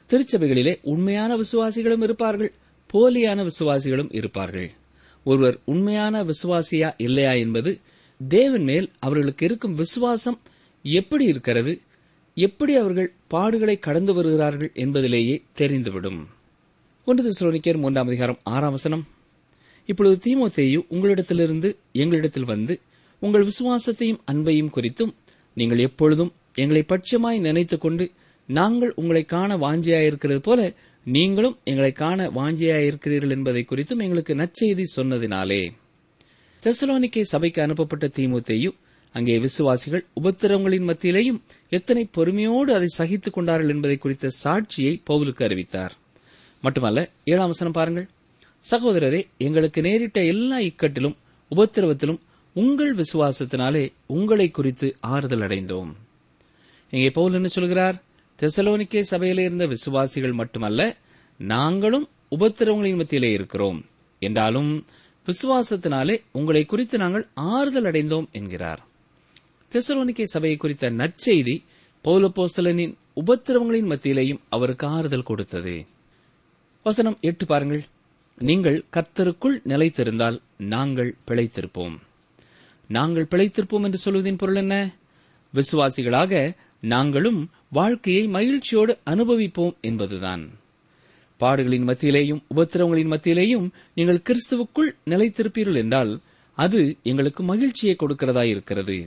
திருச்சபைகளிலே 0.10 0.80
உண்மையான 0.82 1.38
விசுவாசிகளும் 1.38 2.02
இருப்பார்கள் 2.02 2.52
போலியான 2.94 3.48
விசுவாசிகளும் 3.48 4.16
இருப்பார்கள். 4.16 4.70
ஒருவர் 5.24 5.60
உண்மையான 5.66 6.24
விசுவாசியா 6.24 6.94
இல்லையா 6.98 7.32
என்பது 7.32 7.80
தேவன் 8.28 8.64
மேல் 8.64 8.92
அவர்களுக்கு 9.00 9.46
இருக்கும் 9.46 9.76
விசுவாசம் 9.76 10.40
எப்படி 10.84 11.26
இருக்கிறது 11.26 11.82
எப்படி 12.36 12.76
அவர்கள் 12.76 13.13
பாடுகளை 13.34 13.80
கடந்து 13.80 14.13
வருகிறார்கள் 14.13 14.72
என்பதிலேயே 14.74 15.44
தெரிந்துவிடும். 15.58 16.26
ஒன்று 17.06 17.30
திசுலோனிக்கர் 17.30 17.78
மூன்றாம் 17.78 18.08
அதிகாரம் 18.08 18.38
ஆறாம் 18.44 18.72
வசனம். 18.72 19.08
இப்பொழுது 19.86 20.17
தீமோத்தேயு 20.17 20.86
உங்களிடத்திலிருந்து 20.89 21.76
எங்களிடத்தில் 21.94 22.46
வந்து 22.46 22.80
உங்கள் 23.20 23.46
விசுவாசத்தையும் 23.46 24.20
அன்பையும் 24.32 24.70
குறித்தும் 24.76 25.13
நீங்கள் 25.54 25.78
எப்பொழுதும் 25.78 26.34
எங்களை 26.56 26.86
பட்சமாய் 26.88 27.39
நினைத்துக் 27.39 27.82
கொண்டு 27.82 28.12
நாங்கள் 28.48 28.94
உங்களை 28.96 29.24
காண 29.24 29.58
வாஞ்சியாயிருக்கிறது 29.58 30.38
போல 30.38 30.74
நீங்களும் 31.06 31.58
எங்களை 31.63 31.91
காண 31.91 32.30
வாஞ்சியாயிருக்கிறீர்கள் 32.30 33.30
என்பதை 33.30 33.65
குறித்தும் 33.70 33.98
எங்களுக்கு 33.98 34.36
நற்செய்தி 34.36 34.84
சொன்னதினாலே. 34.96 35.72
தெசலோனிக்கே 36.63 37.22
சபைக்கு 37.22 37.62
அனுப்பப்பட்ட 37.62 38.08
தீமோத்தேயு 38.08 38.72
அங்கே 39.13 39.38
விசுவாசிகள் 39.38 40.06
உபத்திரவங்களின் 40.24 40.88
மத்தியிலேயும் 40.88 41.41
எத்தனை 41.69 42.06
பொறுமையோடு 42.06 42.74
அதை 42.74 42.88
சகித்துக் 42.88 43.34
கொண்டார்கள் 43.34 43.69
என்பதை 43.69 43.97
குறித்த 43.97 44.30
சாட்சியை 44.43 45.02
பவுலுக்கு 45.10 45.43
அறிவித்தார். 45.43 45.95
மட்டுமல்ல 46.62 47.10
ஏழாம் 47.24 47.47
வசனம் 47.47 47.74
பாருங்கள். 47.74 48.08
சகோதரரே 48.71 49.28
எங்களுக்கு 49.38 49.82
நேரிட்ட 49.82 50.24
எல்லா 50.24 50.58
இக்கட்டிலும் 50.58 51.15
உபத்திரவத்திலும் 51.56 52.19
உங்கள் 52.54 52.95
விசுவாசத்தினாலே 52.95 53.93
உங்களை 54.06 54.52
குறித்து 54.52 54.97
ஆறுதல் 55.00 55.39
அடைந்தோம். 55.39 55.91
இங்கே 56.89 57.10
பவுல் 57.10 57.34
என்ன 57.34 57.47
சொல்கிறார்? 57.47 58.04
தெசலோனிக்கே 58.39 59.00
சபையிலே 59.00 59.43
இருந்த 59.43 59.65
விசுவாசிகள் 59.65 60.32
மட்டுமல்ல 60.32 60.97
நாங்களும் 61.38 62.10
உபத்திரவங்களின் 62.39 62.97
மத்தியிலே 62.97 63.32
இருக்கிறோம். 63.32 63.86
என்றாலும் 64.19 64.86
விசுவாசத்தினாலே 65.26 66.21
உங்களை 66.32 66.65
குறித்து 66.65 66.97
நாங்கள் 66.97 67.28
ஆறுதல் 67.34 67.84
அடைந்தோம் 67.84 68.32
என்கிறார். 68.32 68.89
தெசலோனிக்கே 69.72 70.24
சபையை 70.24 70.58
குறித்த 70.58 70.90
நற்செய்தி 70.90 71.64
பௌலப்போஸ்தலனின் 72.06 72.94
உபத்திரவங்களின் 73.16 73.90
மத்தியிலேயும் 73.90 74.40
அவருக்கு 74.50 74.88
ஆறுதல் 74.88 75.24
கொடுத்தது. 75.24 75.86
வசனம் 76.84 77.18
எட்டு 77.22 77.46
பாருங்கள். 77.46 77.84
நீங்கள் 78.38 78.86
கர்த்தருக்குள் 78.94 79.58
நிலைத்திருந்தால் 79.64 80.38
நாங்கள் 80.58 81.16
பிழைத்திருப்போம். 81.28 81.96
நாங்கள் 82.88 83.28
பிழைத்திருப்போம் 83.32 83.84
என்று 83.84 84.00
சொல்வதின் 84.06 84.38
பொருள் 84.38 84.56
என்ன? 84.56 84.94
விசுவாசிகளாக 85.54 86.56
நாங்களும் 86.82 87.50
வாழ்க்கையை 87.70 88.28
மகிழ்ச்சியோடு 88.28 88.98
அனுபவிப்போம் 89.06 89.76
என்பதுதான். 89.82 90.44
பாடுகளின் 91.40 91.88
மத்தியிலேயும் 91.88 92.42
உபத்திரவங்களின் 92.56 93.12
மத்தியிலேயும் 93.14 93.70
நீங்கள் 93.94 94.24
கிறிஸ்துவுக்குள் 94.30 94.92
நிலைத்திருப்பீர்கள் 95.06 95.76
என்றால் 95.76 96.22
அது 96.58 96.98
எங்களுக்கு 97.04 97.44
மகிழ்ச்சியை 97.44 97.96
கொடுக்கிறதா 98.00 98.44
இருக்கிறது 98.44 98.98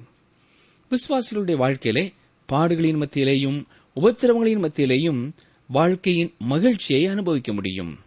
விசுவாசிகளுடைய 0.90 1.56
வாழ்க்கையிலே 1.56 2.12
பாடுகளின் 2.52 3.00
மத்தியிலேயும் 3.02 3.58
உபத்திரவங்களின் 3.96 4.62
மத்தியிலேயும் 4.64 5.20
வாழ்க்கையின் 5.66 6.32
மகிழ்ச்சியை 6.38 7.06
அனுபவிக்க 7.06 7.52
முடியும். 7.52 7.98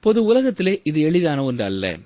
பொது 0.00 0.24
உலகத்திலே 0.24 0.80
இது 0.84 1.00
எளிதான 1.00 1.44
ஒன்று 1.44 1.64
அல்ல. 1.64 1.98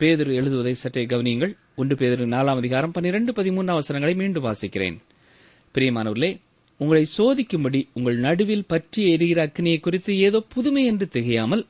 பேதர் 0.00 0.30
எழுதுவதை 0.30 0.74
சற்றே 0.74 1.04
கவனியுங்கள். 1.04 1.52
ஒன்று 1.74 1.96
பேதர் 1.96 2.28
நாலாம் 2.28 2.56
அதிகாரம் 2.56 2.92
பன்னிரண்டு 2.92 3.32
பதிமூன்று 3.32 3.72
அவசரங்களை 3.72 4.14
மீண்டும் 4.16 4.44
வாசிக்கிறேன். 4.44 4.96
பிரியமானவர்களே 5.74 6.40
உங்களை 6.80 7.04
சோதிக்கும்படி 7.18 7.88
உங்கள் 7.92 8.18
நடுவில் 8.18 8.66
பற்றி 8.66 9.02
எரிகிற 9.12 9.46
அக்னியை 9.46 9.80
குறித்து 9.80 10.18
ஏதோ 10.18 10.40
புதுமை 10.40 10.84
என்று 10.84 11.08
திகையாமல் 11.12 11.66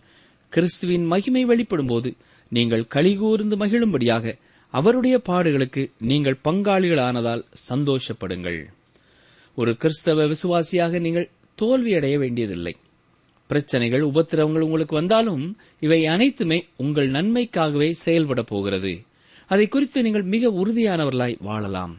கிறிஸ்துவின் 0.48 1.04
மகிமை 1.04 1.46
வெளிப்படும்போது 1.46 2.10
நீங்கள் 2.48 2.84
கலிகூர்ந்து 2.94 3.56
மகிழும்படியாக 3.56 4.34
அவருடைய 4.70 5.20
பாடுகளுக்கு 5.28 5.90
நீங்கள் 5.98 6.38
பங்காளிகளானதால் 6.44 7.44
சந்தோஷப்படுங்கள். 7.68 8.64
ஒரு 9.54 9.76
கிறிஸ்தவ 9.76 10.24
விசுவாசியாக 10.24 11.00
நீங்கள் 11.00 11.30
தோல்வியடைய 11.62 12.18
வேண்டியதில்லை. 12.18 12.76
பிரச்சனைகள் 13.46 14.00
உபத்திரவங்கள் 14.00 14.60
உங்களுக்கு 14.60 14.94
வந்தாலும் 14.94 15.56
இவை 15.80 16.06
அனைத்துமே 16.06 16.66
உங்கள் 16.76 17.10
நன்மைக்காகவே 17.10 17.90
செயல்பட 17.90 18.42
போகிறது. 18.42 19.02
அதை 19.46 19.68
குறித்து 19.68 20.02
நீங்கள் 20.02 20.22
மிக 20.22 20.50
உறுதியானவர்களாய் 20.50 21.36
வாழலாம். 21.40 21.98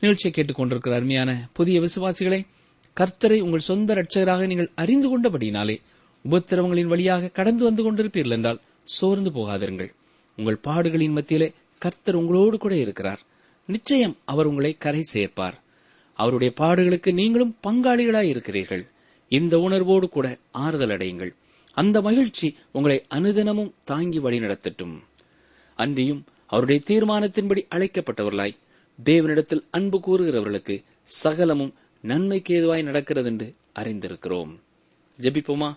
நிகழ்ச்சியை 0.00 0.34
கேட்டுக் 0.34 0.56
கொண்டிருக்கிற 0.56 0.96
அருமையான 0.96 1.48
புதிய 1.52 1.80
விசுவாசிகளே 1.80 2.46
கர்த்தரை 2.96 3.40
உங்கள் 3.40 3.58
சொந்த 3.58 3.94
ரட்சகராக 3.94 4.46
நீங்கள் 4.46 4.70
அறிந்து 4.74 5.20
கொண்டபடினாலே 5.20 5.78
உபத்திரவங்களின் 6.30 6.86
வழியாக 6.86 7.28
கடந்து 7.28 7.64
வந்து 7.64 7.92
கொண்டிருப்பீர்கள் 7.92 8.30
என்றால் 8.30 8.60
சோர்ந்து 8.84 9.30
போகாதிருங்கள். 9.30 9.88
உங்கள் 10.36 10.60
பாடுகளின் 10.64 11.10
மத்தியிலே 11.10 11.52
கர்த்தர் 11.84 12.14
உங்களோடு 12.14 12.58
கூட 12.58 12.74
இருக்கிறார். 12.76 13.20
நிச்சயம் 13.66 14.16
அவர் 14.24 14.46
உங்களை 14.46 14.72
கரை 14.78 15.02
சேர்ப்பார். 15.14 15.56
அவருடைய 16.14 16.52
பாடுகளுக்கு 16.60 17.12
நீங்களும் 17.12 17.56
பங்காளிகளாய் 17.66 18.28
இருக்கிறீர்கள். 18.28 18.86
இந்த 19.28 19.58
உணர்வோடு 19.58 20.08
கூட 20.08 20.38
ஆறுதல் 20.50 20.88
அடையுங்கள். 20.88 21.32
அந்த 21.72 22.02
மகிழ்ச்சி 22.02 22.56
உங்களை 22.72 23.04
அனுதினமும் 23.14 23.74
தாங்கி 23.84 24.18
வழிநடத்தட்டும் 24.20 24.96
அன்றியும் 25.74 26.24
அவருடைய 26.46 26.80
தீர்மானத்தின்படி 26.90 27.62
அழைக்கப்பட்டவர்களாய் 27.74 28.56
தேவனிடத்தில் 29.04 29.64
அன்பு 29.70 29.98
கூறுகிறவர்களுக்கு 29.98 30.84
சகலமும் 31.02 31.74
நன்மைக்கு 32.00 32.52
ஏதுவாய் 32.54 32.82
நடக்கிறது 32.82 33.30
என்று 33.30 33.54
அறிந்திருக்கிறோம். 33.78 34.52
ஜெபிப்போமா? 35.20 35.70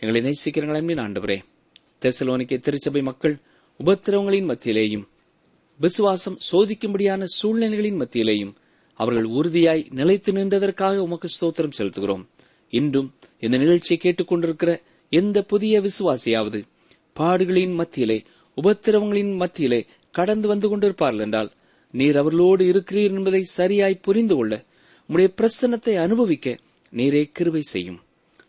எங்களை 0.00 0.20
நேசிக்கிறங்கள் 0.22 0.76
அன்பின் 0.76 0.98
ஆண்டவரே. 0.98 1.38
தெசலோனிக்கே 2.00 2.58
திருச்சபை 2.58 3.02
மக்கள் 3.02 3.38
உபத்திரவங்களின் 3.84 4.48
மத்தியிலேயும் 4.50 5.06
விசுவாசம் 5.80 6.38
சோதிக்கும்படியான 6.52 7.22
சூழ்நிலைகளின் 7.38 8.00
மத்தியிலேயும் 8.00 8.54
அவர்கள் 8.94 9.24
உறுதியாய் 9.24 9.86
நிலைத்து 9.90 10.32
நின்றதற்காக 10.32 10.98
உமக்கு 10.98 11.28
ஸ்தோத்திரம் 11.28 11.76
செலுத்துகிறோம். 11.78 12.24
இன்றும் 12.72 13.14
இந்த 13.38 13.56
நிகழ்ச்சியை 13.58 13.98
கேட்டுக்கொண்டிருக்கிற 14.02 14.80
எந்த 15.12 15.42
புதிய 15.42 15.80
விசுவாசியாவது 15.80 16.60
பாடுகளின் 17.16 17.74
மத்தியிலே 17.74 18.22
உபத்திரவங்களின் 18.56 19.36
மத்தியிலே 19.36 19.86
கடந்து 20.10 20.48
வந்து 20.48 20.66
கொண்டிருப்பார்கள் 20.68 21.20
என்றால் 21.20 21.50
நீர் 21.90 22.16
அவர்களோடு 22.16 22.64
இருக்கிறீர் 22.64 23.14
என்பதை 23.18 23.42
சரியாய் 23.42 24.02
புரிந்து 24.06 24.34
கொள்ள 24.34 24.64
உம்முடைய 25.08 25.28
பிரசன்னத்தை 25.40 25.94
அனுபவிக்க 25.94 26.56
நீரே 26.92 27.22
கிருவை 27.38 27.58
செய்யும். 27.58 28.00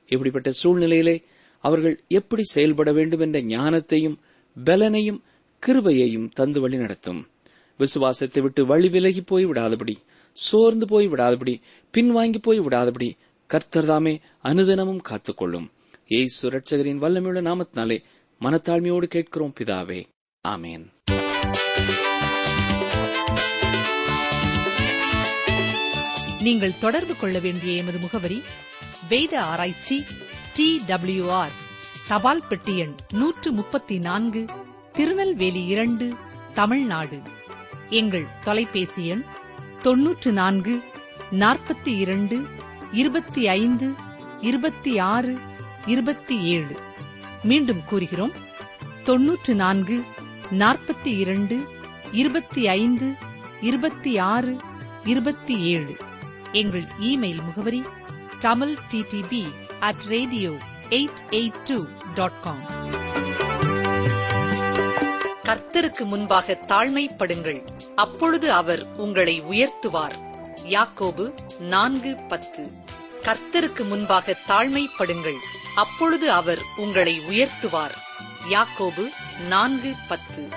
இப்படிப்பட்ட 0.08 0.52
சூழ்நிலையிலே 0.64 1.24
அவர்கள் 1.64 1.96
எப்படி 2.08 2.44
செயல்பட 2.44 2.92
வேண்டும் 2.92 3.20
என்ற 3.20 3.40
ஞானத்தையும் 3.42 4.18
பலனையும் 4.66 5.24
கிருபையையும் 5.66 6.30
தந்து 6.34 6.62
வழி 6.62 6.78
நடத்தும். 6.78 7.30
விசுவாசத்தை 7.78 8.44
விட்டு 8.44 8.66
வழி 8.66 8.90
விலகி 8.90 9.22
போய் 9.22 9.46
விடாதபடி 9.46 9.96
சோர்ந்து 10.32 10.88
போய் 10.88 11.08
விடாதபடி 11.08 11.62
பின்வாங்கி 11.98 12.38
போய் 12.42 12.60
விடாதபடி 12.60 13.10
கர்த்தர்தாமே 13.54 14.22
அனுதினமும் 14.44 15.02
காத்துக்கொள்ளும். 15.10 15.68
ஏசு 16.08 16.50
ரட்சகரின் 16.50 17.02
வல்லமையுள்ள 17.04 17.42
நாமத்தினாலே 17.50 18.04
மனத்தாழ்மையோடு 18.42 19.04
கேட்கிறோம் 19.04 19.54
பிதாவே. 19.60 20.06
ஆமேன். 20.48 20.86
நீங்கள் 26.42 26.78
தொடர்பு 26.80 27.16
கொள்ள 27.16 27.40
வேண்டிய 27.40 27.74
எமது 27.74 27.98
முகவரி 27.98 28.42
வேத 29.10 29.44
ஆராய்ச்சி 29.44 30.04
டி 30.54 30.82
டபிள்யூ 30.88 31.30
ஆர் 31.30 31.52
தபால் 32.08 32.44
பெட்டி 32.50 32.78
எண் 32.78 32.96
நூற்று 33.14 33.52
முப்பத்தி 33.52 34.00
நான்கு 34.00 34.46
திருநெல்வேலி 34.98 35.66
இரண்டு 35.66 36.16
தமிழ்நாடு. 36.54 37.22
எங்கள் 37.90 38.26
தொலைபேசி 38.44 39.08
எண் 39.08 39.24
தொன்னூற்று 39.82 40.32
நான்கு 40.32 40.82
நாற்பத்தி 41.32 41.98
இரண்டு 41.98 42.46
இருபத்தி 42.92 43.48
ஐந்து 43.48 43.94
இருபத்தி 44.42 45.00
ஆறு 45.00 45.38
இருபத்தி 45.86 46.40
ஏழு 46.40 46.76
மீண்டும் 47.44 47.82
கூறுகிறோம். 47.90 48.34
தொன்னூற்று 49.04 49.56
நான்கு 49.56 50.04
நாற்பத்தி 50.52 51.18
இரண்டு 51.18 51.58
இருபத்தி 52.12 52.68
ஐந்து 52.68 53.14
இருபத்தி 53.62 54.18
ஆறு 54.18 54.58
இருபத்தி 55.04 55.58
ஏழு 55.58 55.96
எங்கள் 56.52 56.88
இமெயில் 57.00 57.44
முகவரி 57.44 57.84
Tamil 58.40 58.76
TDP 58.92 59.44
at 59.80 60.04
radio 60.08 60.52
eight 60.90 61.24
eight 61.32 61.62
two 61.70 61.86
dot 62.16 62.42
com 62.44 62.64
கர்த்தருக்கு 65.48 66.06
முன்பாக 66.06 66.60
தாழ்மைப்படுங்கள். 66.68 67.66
அப்பொழுது 67.96 68.52
அவர் 68.52 68.86
உங்களை 68.98 69.42
உயர்த்துவார். 69.42 70.14
யாக்கோபு 70.64 71.34
நான்கு 71.60 72.16
பத்து. 72.16 72.72
கர்த்தருக்கு 73.22 73.88
முன்பாக 73.88 74.38
தாழ்மைப்படுங்கள். 74.48 75.38
அப்பொழுது 75.76 76.32
அவர் 76.32 76.60
உங்களை 76.76 77.20
உயர்த்துவார். 77.20 77.96
யாக்கோபு 78.50 79.10
நான்கு 79.48 79.94
பத்து. 80.08 80.48